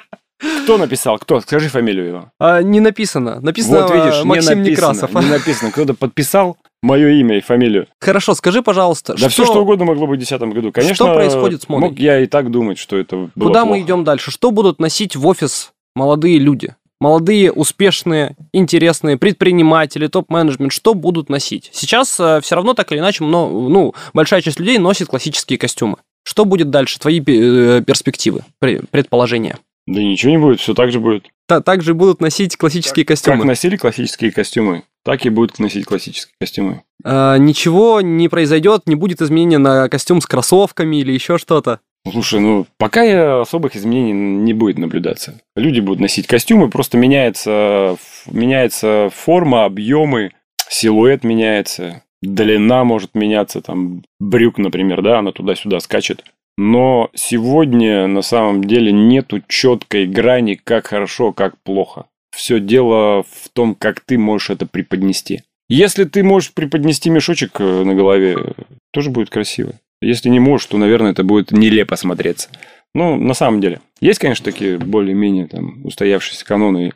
Кто 0.63 0.77
написал? 0.77 1.17
Кто? 1.17 1.41
Скажи 1.41 1.69
фамилию 1.69 2.07
его. 2.07 2.31
А, 2.39 2.61
не 2.61 2.79
написано. 2.79 3.39
Написано 3.41 3.83
вот, 3.83 3.91
видишь, 3.91 4.23
Максим 4.23 4.61
не 4.61 4.69
написано, 4.69 4.91
Некрасов. 4.91 5.13
Не 5.15 5.29
написано. 5.29 5.71
Кто-то 5.71 5.93
подписал 5.95 6.57
мое 6.83 7.09
имя 7.09 7.39
и 7.39 7.41
фамилию. 7.41 7.87
Хорошо, 7.99 8.35
скажи, 8.35 8.61
пожалуйста. 8.61 9.13
Да 9.13 9.17
что... 9.17 9.29
все, 9.29 9.45
что 9.45 9.61
угодно 9.61 9.85
могло 9.85 10.05
быть 10.05 10.19
в 10.19 10.27
2010 10.27 10.55
году. 10.55 10.71
Конечно, 10.71 10.95
что 10.95 11.13
происходит 11.13 11.63
с 11.63 11.69
модой? 11.69 11.89
Мог 11.89 11.99
я 11.99 12.19
и 12.19 12.27
так 12.27 12.51
думать, 12.51 12.77
что 12.77 12.97
это 12.97 13.15
было 13.35 13.47
Куда 13.47 13.61
плохо. 13.61 13.65
мы 13.65 13.81
идем 13.81 14.03
дальше? 14.03 14.29
Что 14.29 14.51
будут 14.51 14.79
носить 14.79 15.15
в 15.15 15.25
офис 15.25 15.71
молодые 15.95 16.37
люди? 16.37 16.75
Молодые, 16.99 17.51
успешные, 17.51 18.35
интересные 18.53 19.17
предприниматели, 19.17 20.07
топ-менеджмент, 20.07 20.71
что 20.71 20.95
будут 20.95 21.29
носить? 21.29 21.69
Сейчас 21.71 22.19
э, 22.19 22.41
все 22.41 22.55
равно 22.55 22.73
так 22.73 22.91
или 22.91 22.97
иначе, 22.97 23.23
но, 23.23 23.47
ну, 23.47 23.93
большая 24.15 24.41
часть 24.41 24.59
людей 24.59 24.79
носит 24.79 25.07
классические 25.07 25.59
костюмы. 25.59 25.97
Что 26.27 26.43
будет 26.43 26.69
дальше? 26.69 26.99
Твои 26.99 27.21
э, 27.21 27.81
перспективы, 27.87 28.41
предположения? 28.59 29.59
Да 29.85 30.01
ничего 30.01 30.31
не 30.31 30.37
будет, 30.37 30.59
все 30.59 30.73
так 30.73 30.91
же 30.91 30.99
будет. 30.99 31.27
Да, 31.47 31.61
также 31.61 31.93
будут 31.93 32.19
носить 32.19 32.57
классические 32.57 33.05
как, 33.05 33.15
костюмы. 33.15 33.37
Как 33.37 33.45
носили 33.45 33.77
классические 33.77 34.33
костюмы, 34.33 34.83
так 35.05 35.25
и 35.25 35.29
будут 35.29 35.57
носить 35.59 35.85
классические 35.85 36.33
костюмы. 36.37 36.81
А, 37.05 37.37
ничего 37.37 38.01
не 38.01 38.27
произойдет, 38.27 38.87
не 38.87 38.95
будет 38.95 39.21
изменения 39.21 39.57
на 39.57 39.87
костюм 39.87 40.19
с 40.19 40.25
кроссовками 40.25 40.97
или 40.97 41.13
еще 41.13 41.37
что-то. 41.37 41.79
Слушай, 42.11 42.41
ну 42.41 42.67
пока 42.77 43.03
я 43.03 43.39
особых 43.39 43.77
изменений 43.77 44.11
не 44.11 44.51
будет 44.51 44.77
наблюдаться. 44.79 45.39
Люди 45.55 45.79
будут 45.79 46.01
носить 46.01 46.27
костюмы, 46.27 46.69
просто 46.69 46.97
меняется, 46.97 47.95
меняется 48.25 49.09
форма, 49.15 49.63
объемы, 49.63 50.33
силуэт 50.67 51.23
меняется. 51.23 52.03
Длина 52.21 52.83
может 52.83 53.13
меняться, 53.13 53.61
там, 53.61 54.03
брюк, 54.19 54.57
например, 54.57 55.01
да, 55.01 55.19
она 55.19 55.31
туда-сюда 55.31 55.79
скачет. 55.79 56.23
Но 56.57 57.11
сегодня 57.13 58.07
на 58.07 58.23
самом 58.23 58.63
деле 58.63 58.91
нету 58.91 59.41
четкой 59.47 60.07
грани, 60.07 60.59
как 60.61 60.87
хорошо, 60.87 61.31
как 61.31 61.55
плохо. 61.61 62.05
Все 62.35 62.59
дело 62.59 63.23
в 63.23 63.49
том, 63.53 63.75
как 63.75 63.99
ты 63.99 64.17
можешь 64.17 64.49
это 64.49 64.65
преподнести. 64.65 65.43
Если 65.69 66.05
ты 66.05 66.23
можешь 66.23 66.53
преподнести 66.53 67.09
мешочек 67.09 67.59
э, 67.59 67.83
на 67.83 67.93
голове, 67.93 68.37
тоже 68.91 69.11
будет 69.11 69.29
красиво. 69.29 69.73
Если 70.01 70.29
не 70.29 70.39
можешь, 70.39 70.67
то, 70.67 70.77
наверное, 70.77 71.11
это 71.11 71.23
будет 71.23 71.51
нелепо 71.51 71.95
смотреться. 71.95 72.49
Ну, 72.95 73.17
на 73.17 73.33
самом 73.33 73.61
деле. 73.61 73.81
Есть, 73.99 74.19
конечно, 74.19 74.45
такие 74.45 74.77
более-менее 74.77 75.47
там 75.47 75.85
устоявшиеся 75.85 76.45
каноны 76.45 76.93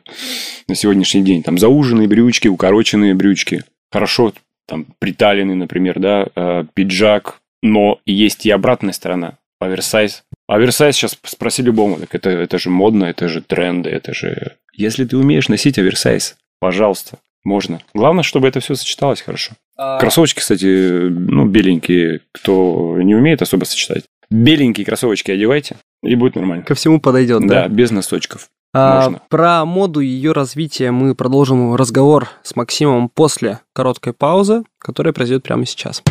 на 0.68 0.74
сегодняшний 0.74 1.22
день. 1.22 1.42
Там 1.42 1.58
зауженные 1.58 2.08
брючки, 2.08 2.48
укороченные 2.48 3.14
брючки. 3.14 3.64
Хорошо 3.90 4.32
там 4.66 4.86
приталенный, 4.98 5.54
например, 5.54 5.98
да, 5.98 6.26
э, 6.34 6.64
пиджак, 6.74 7.40
но 7.62 8.00
есть 8.06 8.46
и 8.46 8.50
обратная 8.50 8.92
сторона, 8.92 9.38
оверсайз. 9.60 10.24
Оверсайз 10.48 10.96
сейчас 10.96 11.18
спроси 11.24 11.62
любому, 11.62 11.96
так 11.96 12.14
это, 12.14 12.30
это 12.30 12.58
же 12.58 12.70
модно, 12.70 13.04
это 13.04 13.28
же 13.28 13.40
тренды, 13.40 13.90
это 13.90 14.12
же... 14.12 14.56
Если 14.74 15.04
ты 15.04 15.16
умеешь 15.16 15.48
носить 15.48 15.78
оверсайз, 15.78 16.36
пожалуйста, 16.60 17.18
можно. 17.44 17.80
Главное, 17.94 18.22
чтобы 18.22 18.48
это 18.48 18.60
все 18.60 18.74
сочеталось 18.74 19.20
хорошо. 19.20 19.52
А... 19.76 19.98
Кроссовочки, 19.98 20.40
кстати, 20.40 21.08
ну, 21.08 21.46
беленькие, 21.46 22.20
кто 22.32 22.98
не 23.00 23.14
умеет 23.14 23.42
особо 23.42 23.64
сочетать. 23.64 24.04
Беленькие 24.30 24.86
кроссовочки 24.86 25.30
одевайте, 25.30 25.76
и 26.02 26.14
будет 26.14 26.36
нормально. 26.36 26.64
Ко 26.64 26.74
всему 26.74 27.00
подойдет, 27.00 27.46
да? 27.46 27.62
Да, 27.62 27.68
без 27.68 27.90
носочков. 27.90 28.48
А, 28.74 29.10
про 29.28 29.66
моду 29.66 30.00
и 30.00 30.06
ее 30.06 30.32
развитие 30.32 30.92
мы 30.92 31.14
продолжим 31.14 31.74
разговор 31.74 32.28
с 32.42 32.56
Максимом 32.56 33.10
после 33.10 33.60
короткой 33.74 34.14
паузы, 34.14 34.64
которая 34.78 35.12
произойдет 35.12 35.42
прямо 35.42 35.66
сейчас. 35.66 36.02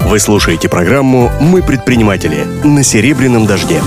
Вы 0.00 0.18
слушаете 0.18 0.68
программу 0.68 1.30
«Мы 1.40 1.62
предприниматели» 1.62 2.44
на 2.66 2.82
Серебряном 2.82 3.46
дожде. 3.46 3.80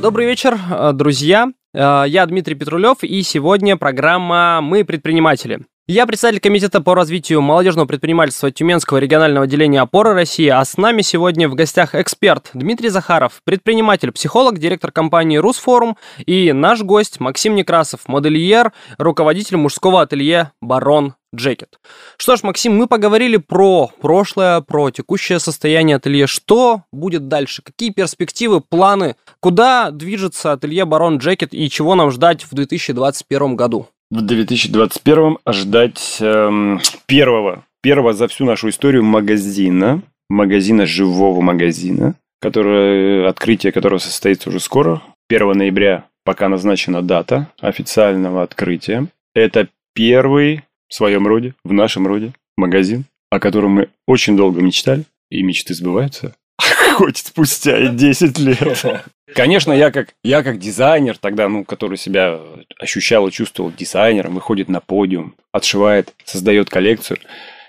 Добрый 0.00 0.26
вечер, 0.26 0.56
э, 0.70 0.92
друзья. 0.94 1.48
Э, 1.74 2.04
я 2.06 2.24
Дмитрий 2.24 2.54
Петрулев, 2.54 3.02
и 3.02 3.20
сегодня 3.24 3.76
программа 3.76 4.60
«Мы 4.62 4.84
предприниматели». 4.84 5.58
Я 5.92 6.06
представитель 6.06 6.38
Комитета 6.38 6.80
по 6.80 6.94
развитию 6.94 7.40
молодежного 7.40 7.84
предпринимательства 7.84 8.52
Тюменского 8.52 8.98
регионального 8.98 9.46
отделения 9.46 9.80
«Опора 9.80 10.14
России», 10.14 10.46
а 10.46 10.64
с 10.64 10.76
нами 10.76 11.02
сегодня 11.02 11.48
в 11.48 11.56
гостях 11.56 11.96
эксперт 11.96 12.50
Дмитрий 12.54 12.90
Захаров, 12.90 13.40
предприниматель, 13.42 14.12
психолог, 14.12 14.58
директор 14.58 14.92
компании 14.92 15.38
«Русфорум» 15.38 15.96
и 16.24 16.52
наш 16.52 16.82
гость 16.82 17.18
Максим 17.18 17.56
Некрасов, 17.56 18.02
модельер, 18.06 18.72
руководитель 18.98 19.56
мужского 19.56 20.02
ателье 20.02 20.52
«Барон 20.60 21.14
Джекет». 21.34 21.80
Что 22.18 22.36
ж, 22.36 22.44
Максим, 22.44 22.76
мы 22.76 22.86
поговорили 22.86 23.38
про 23.38 23.90
прошлое, 24.00 24.60
про 24.60 24.92
текущее 24.92 25.40
состояние 25.40 25.96
ателье. 25.96 26.28
Что 26.28 26.84
будет 26.92 27.26
дальше? 27.26 27.62
Какие 27.62 27.90
перспективы, 27.90 28.60
планы? 28.60 29.16
Куда 29.40 29.90
движется 29.90 30.52
ателье 30.52 30.84
«Барон 30.84 31.18
Джекет» 31.18 31.52
и 31.52 31.68
чего 31.68 31.96
нам 31.96 32.12
ждать 32.12 32.44
в 32.44 32.54
2021 32.54 33.56
году? 33.56 33.88
В 34.10 34.22
2021 34.22 35.38
ожидать 35.44 36.18
эм, 36.20 36.80
первого, 37.06 37.64
первого 37.80 38.12
за 38.12 38.28
всю 38.28 38.44
нашу 38.44 38.68
историю 38.68 39.04
магазина, 39.04 40.02
магазина 40.28 40.84
живого 40.86 41.40
магазина, 41.40 42.16
который, 42.40 43.26
открытие 43.28 43.72
которого 43.72 43.98
состоится 43.98 44.48
уже 44.48 44.60
скоро. 44.60 45.02
1 45.28 45.52
ноября 45.52 46.06
пока 46.24 46.48
назначена 46.48 47.02
дата 47.02 47.52
официального 47.60 48.42
открытия. 48.42 49.06
Это 49.34 49.68
первый 49.94 50.62
в 50.88 50.94
своем 50.94 51.26
роде, 51.26 51.54
в 51.64 51.72
нашем 51.72 52.06
роде 52.06 52.32
магазин, 52.56 53.04
о 53.30 53.38
котором 53.38 53.72
мы 53.72 53.88
очень 54.06 54.36
долго 54.36 54.60
мечтали, 54.60 55.04
и 55.30 55.42
мечты 55.42 55.72
сбываются 55.74 56.34
хоть 56.96 57.18
спустя 57.18 57.78
и 57.78 57.88
10 57.88 58.38
лет. 58.38 58.86
Конечно, 59.34 59.72
я 59.72 59.90
как, 59.90 60.14
я 60.24 60.42
как 60.42 60.58
дизайнер 60.58 61.16
тогда, 61.16 61.48
ну, 61.48 61.64
который 61.64 61.96
себя 61.96 62.38
ощущал 62.78 63.28
и 63.28 63.32
чувствовал 63.32 63.70
дизайнером, 63.70 64.34
выходит 64.34 64.68
на 64.68 64.80
подиум, 64.80 65.34
отшивает, 65.52 66.12
создает 66.24 66.68
коллекцию. 66.68 67.18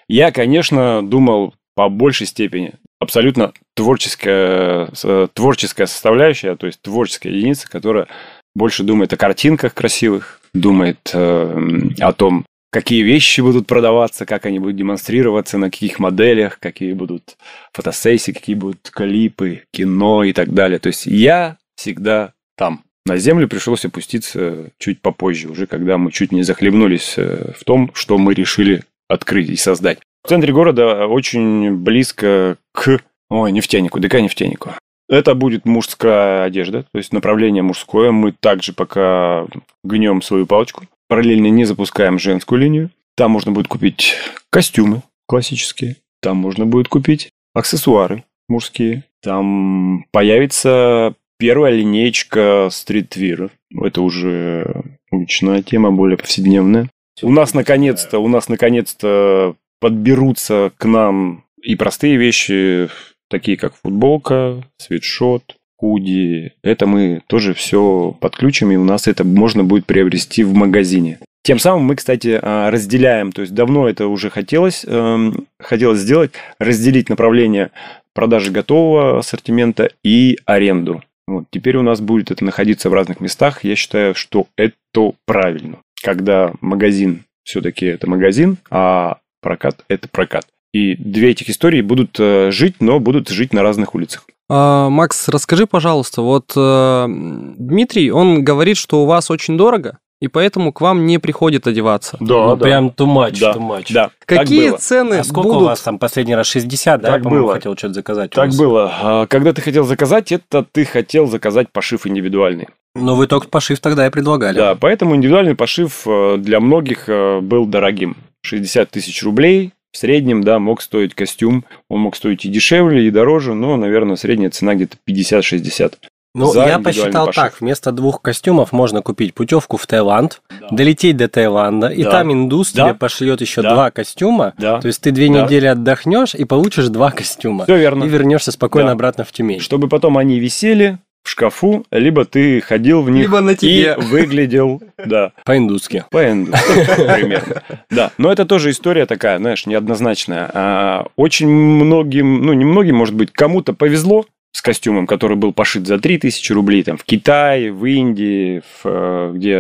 Я, 0.08 0.32
конечно, 0.32 1.08
думал 1.08 1.54
по 1.76 1.88
большей 1.90 2.28
степени 2.28 2.74
абсолютно 3.00 3.54
творческая, 3.76 4.90
творческая 5.34 5.88
составляющая, 5.88 6.56
то 6.56 6.68
есть 6.68 6.82
творческая 6.82 7.32
единица, 7.32 7.70
которая 7.70 8.08
больше 8.56 8.84
думает 8.84 9.14
о 9.14 9.18
картинках 9.18 9.74
красивых, 9.74 10.42
думает 10.54 11.00
э, 11.14 11.60
о 12.00 12.14
том, 12.14 12.46
какие 12.72 13.04
вещи 13.04 13.42
будут 13.42 13.68
продаваться, 13.68 14.26
как 14.26 14.46
они 14.46 14.60
будут 14.60 14.78
демонстрироваться, 14.78 15.58
на 15.58 15.70
каких 15.70 16.00
моделях, 16.00 16.58
какие 16.60 16.94
будут 16.94 17.38
фотосессии, 17.74 18.32
какие 18.32 18.56
будут 18.56 18.90
клипы, 18.92 19.64
кино 19.72 20.24
и 20.24 20.34
так 20.34 20.54
далее. 20.54 20.80
То 20.80 20.88
есть 20.88 21.06
я 21.06 21.58
всегда 21.76 22.34
там. 22.58 22.84
На 23.06 23.18
землю 23.18 23.48
пришлось 23.48 23.84
опуститься 23.84 24.70
чуть 24.78 25.02
попозже, 25.02 25.50
уже 25.50 25.66
когда 25.66 25.98
мы 25.98 26.12
чуть 26.12 26.32
не 26.32 26.44
захлебнулись 26.44 27.16
э, 27.18 27.52
в 27.58 27.64
том, 27.64 27.90
что 27.96 28.20
мы 28.20 28.36
решили 28.36 28.84
открыть 29.10 29.50
и 29.50 29.56
создать. 29.56 29.98
В 30.24 30.30
центре 30.30 30.54
города 30.54 31.08
очень 31.08 31.78
близко 31.78 32.58
к 32.74 33.00
ой, 33.30 33.52
нефтянику, 33.52 34.00
ДК 34.00 34.22
нефтянику. 34.22 34.74
Это 35.10 35.34
будет 35.34 35.66
мужская 35.66 36.44
одежда, 36.44 36.84
то 36.84 36.98
есть 36.98 37.12
направление 37.12 37.64
мужское. 37.64 38.12
Мы 38.12 38.32
также 38.34 38.72
пока 38.72 39.48
гнем 39.84 40.22
свою 40.22 40.46
палочку. 40.46 40.86
Параллельно 41.12 41.48
не 41.48 41.66
запускаем 41.66 42.18
женскую 42.18 42.62
линию. 42.62 42.90
Там 43.18 43.32
можно 43.32 43.52
будет 43.52 43.68
купить 43.68 44.16
костюмы 44.50 45.02
классические. 45.28 45.98
Там 46.22 46.38
можно 46.38 46.66
будет 46.66 46.88
купить 46.88 47.32
аксессуары 47.54 48.24
мужские. 48.48 49.04
Там 49.22 50.06
появится 50.12 51.14
первая 51.38 51.74
линейка 51.74 52.70
стритвиров. 52.72 53.52
Это 53.78 54.02
уже 54.02 54.84
уличная 55.12 55.62
тема, 55.62 55.92
более 55.92 56.18
повседневная. 56.18 56.90
У 57.22 57.32
нас 57.34 57.54
наконец-то, 57.54 58.20
у 58.20 58.30
нас 58.30 58.48
наконец-то 58.48 59.58
подберутся 59.82 60.72
к 60.78 60.86
нам 60.86 61.44
и 61.62 61.76
простые 61.76 62.16
вещи, 62.16 62.88
такие 63.30 63.58
как 63.58 63.76
футболка, 63.76 64.64
свитшот, 64.78 65.58
худи. 65.82 66.54
Это 66.64 66.86
мы 66.86 67.22
тоже 67.28 67.54
все 67.56 68.16
подключим, 68.20 68.72
и 68.72 68.76
у 68.76 68.84
нас 68.84 69.08
это 69.08 69.24
можно 69.24 69.64
будет 69.64 69.86
приобрести 69.86 70.44
в 70.44 70.54
магазине. 70.54 71.18
Тем 71.44 71.58
самым 71.58 71.86
мы, 71.86 71.96
кстати, 71.96 72.40
а, 72.40 72.70
разделяем, 72.70 73.32
то 73.32 73.42
есть 73.42 73.54
давно 73.56 73.90
это 73.90 74.06
уже 74.06 74.30
хотелось, 74.30 74.86
эм, 74.88 75.48
хотелось 75.60 76.00
сделать, 76.00 76.34
разделить 76.60 77.10
направление 77.10 77.72
продажи 78.14 78.52
готового 78.52 79.18
ассортимента 79.18 79.90
и 80.04 80.38
аренду. 80.46 81.02
Вот, 81.28 81.46
теперь 81.50 81.78
у 81.78 81.82
нас 81.82 82.00
будет 82.00 82.30
это 82.30 82.46
находиться 82.46 82.90
в 82.90 82.94
разных 82.94 83.20
местах. 83.20 83.64
Я 83.64 83.76
считаю, 83.76 84.14
что 84.14 84.48
это 84.58 85.14
правильно. 85.26 85.78
Когда 86.04 86.54
магазин 86.62 87.24
все-таки 87.44 87.88
это 87.88 88.08
магазин, 88.08 88.58
а 88.70 89.18
прокат 89.42 89.84
это 89.88 90.08
прокат. 90.08 90.46
И 90.74 90.96
две 90.96 91.32
этих 91.32 91.50
истории 91.50 91.82
будут 91.82 92.18
э, 92.20 92.50
жить, 92.52 92.76
но 92.80 93.00
будут 93.00 93.30
жить 93.30 93.54
на 93.54 93.62
разных 93.62 93.94
улицах. 93.94 94.26
А, 94.50 94.90
Макс, 94.90 95.28
расскажи, 95.28 95.68
пожалуйста, 95.68 96.22
вот 96.22 96.54
э, 96.56 97.06
Дмитрий, 97.08 98.12
он 98.12 98.44
говорит, 98.44 98.78
что 98.78 99.04
у 99.04 99.06
вас 99.06 99.30
очень 99.32 99.58
дорого, 99.58 99.98
и 100.22 100.28
поэтому 100.30 100.72
к 100.72 100.80
вам 100.82 101.06
не 101.06 101.18
приходит 101.18 101.68
одеваться. 101.68 102.16
Да, 102.22 102.48
ну, 102.48 102.56
да. 102.56 102.64
Прям 102.64 102.88
too 102.88 103.06
much, 103.08 103.38
да, 103.40 103.52
too 103.54 103.60
much. 103.60 103.88
Да. 103.94 104.12
Какие 104.26 104.78
цены 104.78 105.16
А 105.16 105.24
сколько 105.26 105.48
будут? 105.50 105.62
у 105.64 105.66
вас 105.66 105.82
там 105.82 106.00
последний 106.00 106.36
раз 106.36 106.48
60, 106.48 107.02
да? 107.02 107.08
Так 107.08 107.18
Я, 107.18 107.24
по-моему, 107.24 107.46
было. 107.48 107.56
хотел 107.56 107.76
что-то 107.78 107.94
заказать. 107.96 108.32
у 108.32 108.36
Так 108.36 108.48
вас. 108.48 108.58
было. 108.58 108.92
А 109.02 109.26
Когда 109.28 109.52
ты 109.52 109.62
хотел 109.62 109.84
заказать, 109.84 110.32
это 110.32 110.64
ты 110.72 110.86
хотел 110.86 111.28
заказать 111.28 111.70
пошив 111.72 112.08
индивидуальный. 112.08 112.68
Но 112.96 113.16
вы 113.16 113.28
только 113.28 113.48
пошив 113.48 113.80
тогда 113.80 114.06
и 114.08 114.10
предлагали. 114.10 114.56
Да, 114.58 114.76
поэтому 114.76 115.16
индивидуальный 115.16 115.56
пошив 115.56 116.04
э, 116.06 116.38
для 116.38 116.60
многих 116.60 117.08
был 117.08 117.66
дорогим. 117.66 118.16
60 118.44 118.90
тысяч 118.90 119.24
рублей 119.24 119.72
в 119.92 119.98
среднем, 119.98 120.44
да, 120.44 120.60
мог 120.60 120.82
стоить 120.82 121.14
костюм. 121.16 121.66
Он 121.90 122.00
мог 122.02 122.16
стоить 122.16 122.46
и 122.46 122.50
дешевле, 122.50 123.06
и 123.08 123.12
дороже, 123.12 123.54
но, 123.54 123.76
наверное, 123.78 124.16
средняя 124.16 124.50
цена 124.50 124.76
где-то 124.76 124.98
50-60. 125.08 125.94
Ну, 126.34 126.54
я 126.66 126.80
посчитал 126.80 127.26
пошив. 127.26 127.44
так, 127.44 127.60
вместо 127.60 127.92
двух 127.92 128.22
костюмов 128.22 128.72
можно 128.72 129.02
купить 129.02 129.34
путевку 129.34 129.76
в 129.76 129.86
Таиланд, 129.86 130.42
долететь 130.72 131.18
до 131.18 131.28
Таиланда, 131.28 131.88
и 131.90 132.04
Да. 132.04 132.12
там 132.12 132.32
индус 132.32 132.72
Да. 132.72 132.86
тебе 132.86 132.94
пошлет 132.94 133.42
еще 133.42 133.62
Да. 133.62 133.74
два 133.74 133.92
костюма, 133.92 134.54
Да. 134.58 134.80
то 134.80 134.88
есть 134.88 135.02
ты 135.02 135.12
две 135.12 135.28
Да. 135.28 135.44
недели 135.44 135.66
отдохнешь 135.66 136.34
и 136.34 136.46
получишь 136.46 136.88
два 136.88 137.12
костюма. 137.12 137.66
Все 137.66 137.76
верно. 137.76 138.06
И 138.06 138.08
вернешься 138.08 138.54
спокойно 138.54 138.88
Да. 138.88 138.94
обратно 138.94 139.26
в 139.26 139.32
Тюмень. 139.34 139.60
Чтобы 139.60 139.90
потом 139.90 140.18
они 140.18 140.40
висели 140.40 141.00
в 141.24 141.30
шкафу, 141.30 141.86
либо 141.92 142.26
ты 142.26 142.62
ходил 142.62 143.02
в 143.04 143.10
них 143.12 143.24
Либо 143.28 143.42
на 143.42 143.52
и 143.52 143.56
тебе. 143.56 143.96
выглядел, 143.98 144.82
да, 144.98 145.34
По-индусски. 145.46 146.04
по 146.10 146.30
энду, 146.30 146.54
примерно. 146.96 147.62
Да, 147.92 148.12
но 148.18 148.32
это 148.32 148.46
тоже 148.46 148.72
история 148.72 149.06
такая, 149.06 149.38
знаешь, 149.38 149.66
неоднозначная. 149.66 150.50
А, 150.54 151.06
Очень 151.16 151.50
многим, 151.50 152.42
ну, 152.46 152.54
не 152.54 152.66
многим, 152.66 152.96
может 152.96 153.14
быть, 153.16 153.32
кому-то 153.32 153.74
повезло 153.74 154.26
с 154.54 154.62
костюмом, 154.62 155.08
который 155.08 155.38
был 155.38 155.54
пошит 155.54 155.86
за 155.88 156.00
3000 156.00 156.52
рублей, 156.54 156.84
там, 156.84 156.98
в 156.98 157.04
Китае, 157.04 157.72
в 157.72 157.86
Индии, 157.86 158.60
в, 158.60 158.82
э, 158.86 159.32
где, 159.36 159.60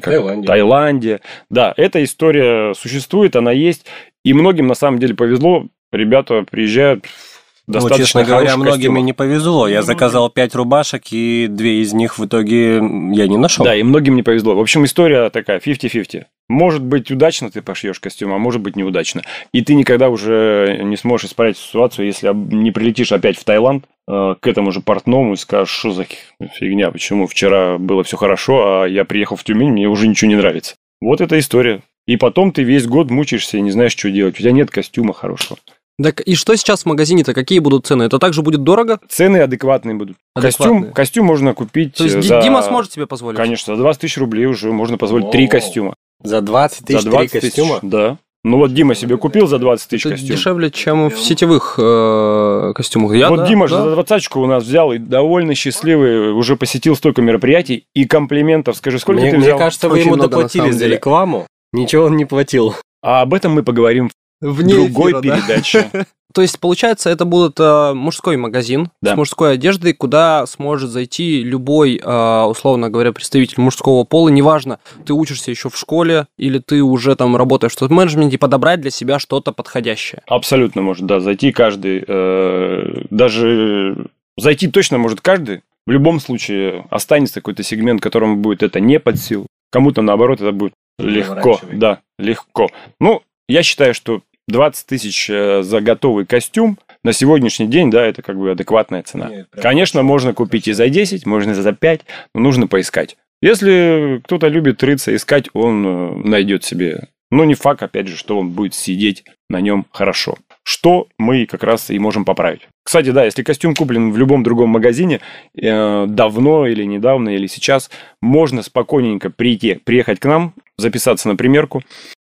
как- 0.00 0.04
Таиланде. 0.14 0.46
Таиланде. 0.46 1.20
Да, 1.50 1.72
эта 1.76 2.04
история 2.04 2.74
существует, 2.74 3.34
она 3.34 3.50
есть, 3.52 3.86
и 4.24 4.32
многим 4.34 4.66
на 4.66 4.74
самом 4.74 4.98
деле 4.98 5.14
повезло. 5.14 5.66
Ребята 5.92 6.44
приезжают 6.50 7.06
в 7.06 7.31
Ну, 7.72 7.80
достаточно 7.80 8.04
честно 8.04 8.24
говоря, 8.24 8.50
хороших 8.50 8.56
многим 8.58 8.72
и 8.72 8.78
костюмах. 8.78 9.04
не 9.04 9.12
повезло. 9.12 9.68
Я 9.68 9.82
заказал 9.82 10.30
пять 10.30 10.54
рубашек, 10.54 11.04
и 11.10 11.46
две 11.48 11.82
из 11.82 11.92
них 11.92 12.18
в 12.18 12.26
итоге 12.26 12.76
я 12.76 13.26
не 13.26 13.36
нашел. 13.36 13.64
Да, 13.64 13.74
и 13.74 13.82
многим 13.82 14.16
не 14.16 14.22
повезло. 14.22 14.54
В 14.54 14.60
общем, 14.60 14.84
история 14.84 15.30
такая 15.30 15.58
50-50. 15.58 16.24
Может 16.48 16.82
быть, 16.82 17.10
удачно 17.10 17.50
ты 17.50 17.62
пошьешь 17.62 18.00
костюм, 18.00 18.32
а 18.32 18.38
может 18.38 18.60
быть, 18.60 18.76
неудачно. 18.76 19.22
И 19.52 19.62
ты 19.62 19.74
никогда 19.74 20.10
уже 20.10 20.80
не 20.82 20.96
сможешь 20.96 21.30
исправить 21.30 21.56
ситуацию, 21.56 22.06
если 22.06 22.30
не 22.34 22.70
прилетишь 22.70 23.12
опять 23.12 23.38
в 23.38 23.44
Таиланд 23.44 23.86
э, 24.08 24.34
к 24.38 24.46
этому 24.46 24.70
же 24.70 24.80
портному 24.80 25.32
и 25.32 25.36
скажешь, 25.36 25.74
что 25.74 25.92
за 25.92 26.06
фигня, 26.54 26.90
почему 26.90 27.26
вчера 27.26 27.78
было 27.78 28.04
все 28.04 28.16
хорошо, 28.16 28.82
а 28.82 28.86
я 28.86 29.04
приехал 29.04 29.36
в 29.36 29.44
Тюмень, 29.44 29.70
мне 29.70 29.88
уже 29.88 30.08
ничего 30.08 30.28
не 30.28 30.36
нравится. 30.36 30.74
Вот 31.00 31.20
эта 31.20 31.38
история. 31.38 31.82
И 32.06 32.16
потом 32.16 32.52
ты 32.52 32.64
весь 32.64 32.86
год 32.86 33.10
мучаешься 33.10 33.56
и 33.56 33.60
не 33.60 33.70
знаешь, 33.70 33.92
что 33.92 34.10
делать. 34.10 34.34
У 34.34 34.38
тебя 34.38 34.52
нет 34.52 34.70
костюма 34.70 35.14
хорошего. 35.14 35.58
Так 36.00 36.20
и 36.20 36.34
что 36.34 36.56
сейчас 36.56 36.82
в 36.82 36.86
магазине-то? 36.86 37.34
Какие 37.34 37.58
будут 37.58 37.86
цены? 37.86 38.04
Это 38.04 38.18
также 38.18 38.42
будет 38.42 38.62
дорого? 38.62 38.98
Цены 39.08 39.38
адекватные 39.38 39.94
будут. 39.94 40.16
Адекватные. 40.34 40.80
Костюм, 40.80 40.92
костюм 40.94 41.26
можно 41.26 41.54
купить 41.54 41.94
То 41.94 42.04
есть 42.04 42.16
э, 42.16 42.22
за... 42.22 42.40
Дима 42.40 42.62
сможет 42.62 42.92
себе 42.92 43.06
позволить? 43.06 43.36
Конечно, 43.36 43.76
за 43.76 43.82
20 43.82 44.00
тысяч 44.00 44.18
рублей 44.18 44.46
уже 44.46 44.72
можно 44.72 44.98
позволить 44.98 45.30
три 45.30 45.48
костюма. 45.48 45.94
За 46.22 46.40
20 46.40 46.86
тысяч 46.86 47.00
за 47.00 47.10
три 47.10 47.10
20 47.10 47.30
тысяч, 47.32 47.42
костюма? 47.42 47.78
Да. 47.82 48.18
Ну 48.44 48.56
вот 48.56 48.74
Дима 48.74 48.96
себе 48.96 49.16
купил 49.18 49.46
за 49.46 49.58
20 49.58 49.88
тысяч 49.88 50.02
костюм. 50.02 50.28
дешевле, 50.28 50.70
чем 50.70 51.10
в 51.10 51.18
сетевых 51.20 51.76
э, 51.78 52.72
костюмах. 52.74 53.14
Я, 53.14 53.28
вот 53.28 53.36
да, 53.36 53.46
Дима 53.46 53.68
же 53.68 53.76
да. 53.76 53.82
за 53.84 53.90
двадцаточку 53.92 54.40
у 54.40 54.46
нас 54.46 54.64
взял 54.64 54.92
и 54.92 54.98
довольно 54.98 55.54
счастливый, 55.54 56.32
уже 56.32 56.56
посетил 56.56 56.96
столько 56.96 57.22
мероприятий 57.22 57.84
и 57.94 58.04
комплиментов. 58.04 58.76
Скажи, 58.76 58.98
сколько 58.98 59.20
Мне, 59.20 59.30
ты 59.30 59.36
мне 59.36 59.46
взял? 59.46 59.58
кажется, 59.58 59.88
вы 59.88 59.94
Очень 59.94 60.06
ему 60.06 60.14
много, 60.16 60.30
доплатили 60.30 60.70
за 60.70 60.86
рекламу. 60.86 61.46
Ничего 61.72 62.06
он 62.06 62.16
не 62.16 62.24
платил. 62.24 62.74
А 63.00 63.22
об 63.22 63.32
этом 63.34 63.52
мы 63.52 63.62
поговорим 63.62 64.08
в 64.08 64.12
Вне 64.42 64.74
другой 64.74 65.12
эфира, 65.12 65.22
да. 65.22 65.36
передаче. 65.40 65.90
То 66.34 66.40
есть, 66.40 66.58
получается, 66.60 67.10
это 67.10 67.26
будет 67.26 67.60
э, 67.60 67.92
мужской 67.92 68.38
магазин 68.38 68.90
Да. 69.02 69.12
с 69.12 69.16
мужской 69.18 69.52
одеждой, 69.52 69.92
куда 69.92 70.46
сможет 70.46 70.88
зайти 70.90 71.42
любой, 71.42 72.00
э, 72.02 72.42
условно 72.44 72.88
говоря, 72.88 73.12
представитель 73.12 73.60
мужского 73.60 74.04
пола, 74.04 74.30
неважно, 74.30 74.78
ты 75.04 75.12
учишься 75.12 75.50
еще 75.50 75.68
в 75.68 75.76
школе 75.76 76.26
или 76.38 76.58
ты 76.58 76.82
уже 76.82 77.16
там 77.16 77.36
работаешь 77.36 77.74
в 77.74 77.78
топ-менеджменте, 77.78 78.38
подобрать 78.38 78.80
для 78.80 78.90
себя 78.90 79.18
что-то 79.18 79.52
подходящее. 79.52 80.22
Абсолютно 80.26 80.80
может, 80.80 81.04
да, 81.04 81.20
зайти 81.20 81.52
каждый. 81.52 82.02
э, 82.06 83.04
даже 83.10 84.06
зайти 84.38 84.68
точно 84.68 84.96
может 84.98 85.20
каждый. 85.20 85.60
В 85.86 85.90
любом 85.90 86.18
случае 86.18 86.86
останется 86.90 87.40
какой-то 87.40 87.62
сегмент, 87.62 88.00
которому 88.00 88.36
будет 88.36 88.62
это 88.62 88.80
не 88.80 88.98
под 89.00 89.18
силу. 89.18 89.46
Кому-то, 89.70 90.00
наоборот, 90.00 90.40
это 90.40 90.52
будет 90.52 90.72
легко. 90.98 91.60
Да, 91.72 92.00
легко. 92.18 92.68
Ну, 93.00 93.22
я 93.48 93.62
считаю, 93.62 93.92
что 93.92 94.22
20 94.48 94.86
тысяч 94.86 95.28
э, 95.30 95.62
за 95.62 95.80
готовый 95.80 96.26
костюм 96.26 96.78
на 97.04 97.12
сегодняшний 97.12 97.66
день, 97.66 97.90
да, 97.90 98.04
это 98.04 98.22
как 98.22 98.38
бы 98.38 98.50
адекватная 98.50 99.02
цена. 99.02 99.28
Нет, 99.28 99.48
Конечно, 99.52 99.98
хорошо. 99.98 100.08
можно 100.08 100.34
купить 100.34 100.68
и 100.68 100.72
за 100.72 100.88
10, 100.88 101.26
можно 101.26 101.52
и 101.52 101.54
за 101.54 101.72
5, 101.72 102.00
но 102.34 102.40
нужно 102.40 102.66
поискать. 102.66 103.16
Если 103.40 104.20
кто-то 104.24 104.48
любит 104.48 104.82
рыться, 104.82 105.14
искать, 105.14 105.48
он 105.52 105.86
э, 105.86 106.14
найдет 106.28 106.64
себе. 106.64 107.08
Но 107.30 107.44
не 107.44 107.54
факт, 107.54 107.82
опять 107.82 108.08
же, 108.08 108.16
что 108.16 108.38
он 108.38 108.50
будет 108.50 108.74
сидеть 108.74 109.24
на 109.48 109.60
нем 109.60 109.86
хорошо. 109.90 110.36
Что 110.64 111.08
мы 111.18 111.46
как 111.46 111.62
раз 111.62 111.90
и 111.90 111.98
можем 111.98 112.24
поправить. 112.24 112.68
Кстати, 112.84 113.10
да, 113.10 113.24
если 113.24 113.42
костюм 113.42 113.74
куплен 113.74 114.12
в 114.12 114.18
любом 114.18 114.42
другом 114.42 114.68
магазине, 114.68 115.20
э, 115.56 116.06
давно 116.06 116.66
или 116.66 116.84
недавно, 116.84 117.30
или 117.30 117.46
сейчас, 117.46 117.90
можно 118.20 118.62
спокойненько 118.62 119.30
прийти, 119.30 119.80
приехать 119.82 120.20
к 120.20 120.26
нам, 120.26 120.54
записаться 120.76 121.28
на 121.28 121.36
примерку, 121.36 121.82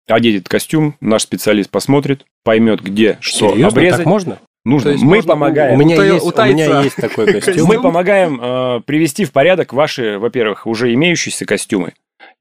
одеть 0.08 0.36
этот 0.36 0.48
костюм, 0.48 0.94
наш 1.00 1.22
специалист 1.22 1.70
посмотрит, 1.70 2.24
поймет, 2.44 2.80
где 2.80 3.18
что 3.20 3.50
Серьезно? 3.50 3.68
обрезать. 3.68 3.98
Так 3.98 4.06
можно? 4.06 4.38
Нужно. 4.64 4.92
Мы 4.92 5.16
можно 5.16 5.32
помогаем. 5.34 5.74
У 5.74 5.78
меня, 5.78 5.96
Утай- 5.96 6.14
есть, 6.14 6.26
у 6.26 6.42
меня 6.42 6.82
есть 6.82 6.96
такой 6.96 7.32
костюм. 7.40 7.68
Мы 7.68 7.80
помогаем 7.80 8.40
э, 8.42 8.80
привести 8.84 9.24
в 9.24 9.30
порядок 9.30 9.72
ваши, 9.72 10.18
во-первых, 10.18 10.66
уже 10.66 10.92
имеющиеся 10.92 11.46
костюмы. 11.46 11.92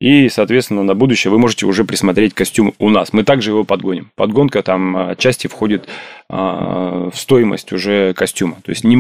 И, 0.02 0.28
соответственно, 0.30 0.84
на 0.84 0.96
будущее 0.96 1.32
вы 1.32 1.38
можете 1.40 1.66
уже 1.66 1.86
присмотреть 1.86 2.34
костюм 2.34 2.74
у 2.80 2.90
нас. 2.90 3.14
Мы 3.14 3.24
также 3.24 3.52
его 3.52 3.64
подгоним. 3.64 4.10
Подгонка 4.16 4.64
там 4.64 4.98
э, 4.98 5.12
отчасти 5.12 5.48
входит 5.48 5.88
э, 6.30 6.36
в 6.36 7.14
стоимость 7.14 7.72
уже 7.72 8.14
костюма. 8.14 8.58
То 8.64 8.72
есть 8.72 8.84
не, 8.84 8.98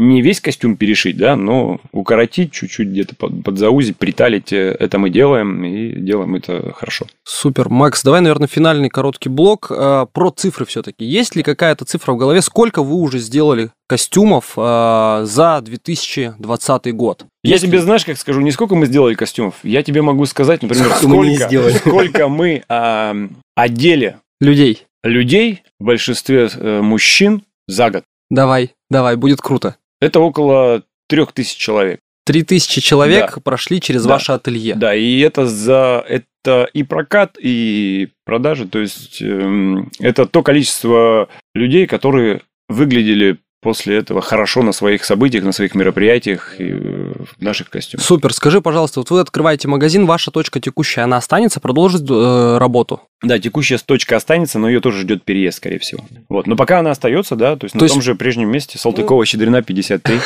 не 0.00 0.22
весь 0.22 0.40
костюм 0.40 0.76
перешить, 0.76 1.16
да, 1.16 1.36
но 1.36 1.80
укоротить 1.92 2.52
чуть-чуть 2.52 2.88
где-то 2.88 3.14
под, 3.16 3.44
подзаузить, 3.44 3.96
приталить. 3.96 4.52
э, 4.52 4.76
Это 4.78 4.98
мы 4.98 5.10
делаем, 5.10 5.64
и 5.64 5.92
делаем 6.00 6.34
это 6.36 6.72
хорошо. 6.72 7.06
Супер. 7.24 7.68
Макс, 7.68 8.02
давай, 8.02 8.20
наверное, 8.20 8.48
финальный 8.48 8.88
короткий 8.88 9.28
блок 9.28 9.70
э, 9.70 10.06
про 10.12 10.30
цифры 10.30 10.64
все-таки. 10.66 11.04
Есть 11.04 11.36
ли 11.36 11.42
какая-то 11.42 11.84
цифра 11.84 12.12
в 12.12 12.16
голове, 12.16 12.40
сколько 12.42 12.82
вы 12.82 12.96
уже 12.96 13.18
сделали 13.18 13.70
костюмов 13.88 14.54
э, 14.56 15.20
за 15.24 15.60
2020 15.62 16.94
год? 16.94 17.26
Я 17.42 17.52
Есть 17.54 17.64
тебе, 17.64 17.80
знаешь, 17.80 18.04
как 18.04 18.18
скажу, 18.18 18.40
не 18.40 18.50
сколько 18.50 18.74
мы 18.74 18.86
сделали 18.86 19.14
костюмов. 19.14 19.54
Я 19.62 19.82
тебе 19.82 20.02
могу 20.02 20.26
сказать, 20.26 20.62
например, 20.62 20.86
Сколько 20.90 21.08
мы 21.08 21.26
не 21.26 21.36
сколько, 21.36 21.48
сделали. 21.48 21.72
сколько 21.78 22.28
мы 22.28 22.62
а, 22.68 23.14
одели 23.54 24.16
людей. 24.40 24.86
людей, 25.02 25.62
в 25.78 25.84
большинстве 25.84 26.48
э, 26.54 26.80
мужчин, 26.82 27.42
за 27.66 27.90
год. 27.90 28.04
Давай, 28.30 28.74
давай, 28.90 29.16
будет 29.16 29.40
круто. 29.40 29.76
Это 30.00 30.20
около 30.20 30.82
трех 31.08 31.32
тысяч 31.32 31.56
человек. 31.56 32.00
3000 32.26 32.80
человек 32.80 33.42
прошли 33.42 33.80
через 33.80 34.04
Да. 34.04 34.10
ваше 34.10 34.32
ателье. 34.32 34.74
Да, 34.74 34.94
и 34.94 35.18
это 35.20 35.46
за 35.46 36.04
это 36.08 36.68
и 36.72 36.82
прокат, 36.82 37.36
и 37.40 38.08
продажи. 38.24 38.66
То 38.68 38.78
есть 38.78 39.20
эм, 39.20 39.90
это 39.98 40.26
то 40.26 40.42
количество 40.42 41.28
людей, 41.54 41.86
которые 41.86 42.42
выглядели 42.68 43.38
после 43.60 43.98
этого 43.98 44.20
хорошо 44.22 44.62
на 44.62 44.72
своих 44.72 45.04
событиях, 45.04 45.44
на 45.44 45.52
своих 45.52 45.74
мероприятиях 45.74 46.56
и 46.58 46.72
в 46.72 47.40
наших 47.40 47.70
костюмах. 47.70 48.04
Супер. 48.04 48.32
Скажи, 48.32 48.60
пожалуйста, 48.60 49.00
вот 49.00 49.10
вы 49.10 49.20
открываете 49.20 49.68
магазин, 49.68 50.06
ваша 50.06 50.30
точка 50.30 50.60
текущая, 50.60 51.02
она 51.02 51.18
останется, 51.18 51.60
продолжит 51.60 52.02
э, 52.10 52.58
работу? 52.58 53.02
Да, 53.22 53.38
текущая 53.38 53.76
точка 53.76 54.16
останется, 54.16 54.58
но 54.58 54.68
ее 54.68 54.80
тоже 54.80 55.02
ждет 55.02 55.24
переезд, 55.24 55.58
скорее 55.58 55.78
всего. 55.78 56.02
Вот. 56.30 56.46
Но 56.46 56.56
пока 56.56 56.78
она 56.78 56.90
остается, 56.90 57.36
да, 57.36 57.56
то 57.56 57.66
есть 57.66 57.74
то 57.74 57.78
на 57.80 57.84
есть... 57.84 57.94
том 57.94 58.02
же 58.02 58.14
прежнем 58.14 58.50
месте, 58.50 58.78
Салтыкова, 58.78 59.26
Щедрина, 59.26 59.62
53. 59.62 60.20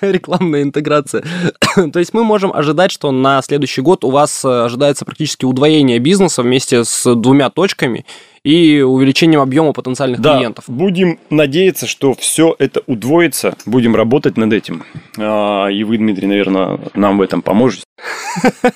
Рекламная 0.00 0.62
интеграция. 0.62 1.24
то 1.92 1.98
есть 1.98 2.14
мы 2.14 2.24
можем 2.24 2.52
ожидать, 2.52 2.90
что 2.90 3.10
на 3.10 3.42
следующий 3.42 3.82
год 3.82 4.02
у 4.04 4.10
вас 4.10 4.44
э, 4.46 4.48
ожидается 4.48 5.04
практически 5.04 5.44
удвоение 5.44 5.98
бизнеса 5.98 6.42
вместе 6.42 6.84
с 6.84 7.14
двумя 7.14 7.50
точками, 7.50 8.06
и 8.44 8.80
увеличением 8.80 9.40
объема 9.40 9.72
потенциальных 9.72 10.20
да, 10.20 10.36
клиентов. 10.36 10.64
Будем 10.68 11.18
надеяться, 11.30 11.86
что 11.86 12.14
все 12.14 12.56
это 12.58 12.82
удвоится, 12.86 13.56
будем 13.66 13.94
работать 13.94 14.36
над 14.36 14.52
этим. 14.52 14.84
А, 15.18 15.68
и 15.68 15.84
вы, 15.84 15.98
Дмитрий, 15.98 16.26
наверное, 16.26 16.80
нам 16.94 17.18
в 17.18 17.22
этом 17.22 17.42
поможете. 17.42 17.84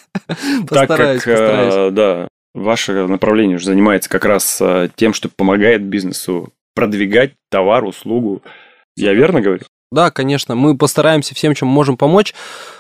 Так 0.69 0.89
как, 0.89 1.27
э, 1.29 1.91
да, 1.93 2.29
ваше 2.53 3.07
направление 3.07 3.57
уже 3.57 3.67
занимается 3.67 4.11
как 4.11 4.25
раз 4.25 4.59
э, 4.61 4.89
тем, 4.97 5.15
что 5.15 5.29
помогает 5.29 5.83
бизнесу 5.83 6.53
продвигать 6.75 7.33
товар, 7.49 7.85
услугу. 7.85 8.43
Я 8.97 9.15
верно 9.15 9.41
говорю? 9.41 9.63
Да, 9.93 10.11
конечно, 10.11 10.57
мы 10.57 10.77
постараемся 10.77 11.35
всем, 11.35 11.55
чем 11.55 11.69
можем 11.69 11.97
помочь. 11.97 12.35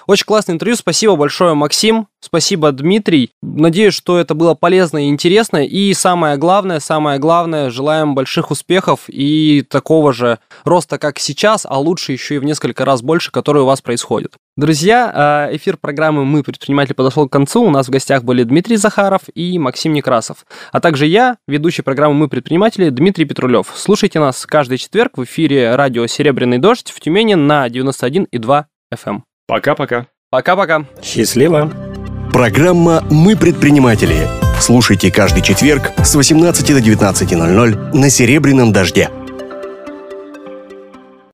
Очень 0.07 0.25
классное 0.25 0.55
интервью. 0.55 0.77
Спасибо 0.77 1.14
большое, 1.14 1.55
Максим. 1.55 2.09
Спасибо, 2.21 2.73
Дмитрий. 2.73 3.31
Надеюсь, 3.42 3.95
что 3.95 4.19
это 4.19 4.35
было 4.35 4.55
полезно 4.55 5.05
и 5.05 5.09
интересно. 5.09 5.64
И 5.64 5.95
самое 5.95 6.37
главное, 6.37 6.81
самое 6.81 7.19
главное, 7.21 7.71
желаем 7.71 8.14
больших 8.14 8.51
успехов 8.51 9.05
и 9.09 9.62
такого 9.62 10.12
же 10.12 10.40
роста, 10.64 10.99
как 10.99 11.21
сейчас, 11.21 11.64
а 11.69 11.79
лучше 11.79 12.12
еще 12.12 12.37
и 12.37 12.38
в 12.38 12.45
несколько 12.45 12.85
раз 12.85 13.03
больше, 13.03 13.31
который 13.31 13.62
у 13.62 13.66
вас 13.66 13.81
происходит. 13.81 14.33
Друзья, 14.59 15.12
а, 15.14 15.49
эфир 15.55 15.77
программы 15.77 16.25
«Мы, 16.25 16.42
предприниматели» 16.42 16.95
подошел 16.95 17.29
к 17.29 17.33
концу. 17.33 17.62
У 17.62 17.69
нас 17.69 17.88
в 17.88 17.90
гостях 17.90 18.25
были 18.25 18.42
Дмитрий 18.42 18.77
Захаров 18.77 19.21
и 19.35 19.59
Максим 19.59 19.92
Некрасов. 19.92 20.47
А 20.73 20.81
также 20.81 21.05
я, 21.05 21.37
ведущий 21.47 21.83
программы 21.83 22.14
«Мы, 22.14 22.29
предприниматели» 22.29 22.88
Дмитрий 22.88 23.27
Петрулев. 23.27 23.66
Слушайте 23.77 24.19
нас 24.19 24.47
каждый 24.47 24.79
четверг 24.79 25.19
в 25.19 25.25
эфире 25.25 25.75
радио 25.75 26.07
«Серебряный 26.07 26.57
дождь» 26.57 26.90
в 26.90 27.01
Тюмени 27.01 27.35
на 27.35 27.69
91,2 27.69 28.64
FM. 28.95 29.21
Пока-пока. 29.47 30.07
Пока-пока. 30.31 30.87
Счастливо. 31.03 31.71
Программа 32.33 33.05
«Мы 33.11 33.37
предприниматели». 33.37 34.27
Слушайте 34.59 35.12
каждый 35.12 35.42
четверг 35.42 35.92
с 35.99 36.14
18 36.14 36.66
до 36.69 36.81
19.00 36.81 37.95
на 37.95 38.09
«Серебряном 38.09 38.73
дожде». 38.73 39.11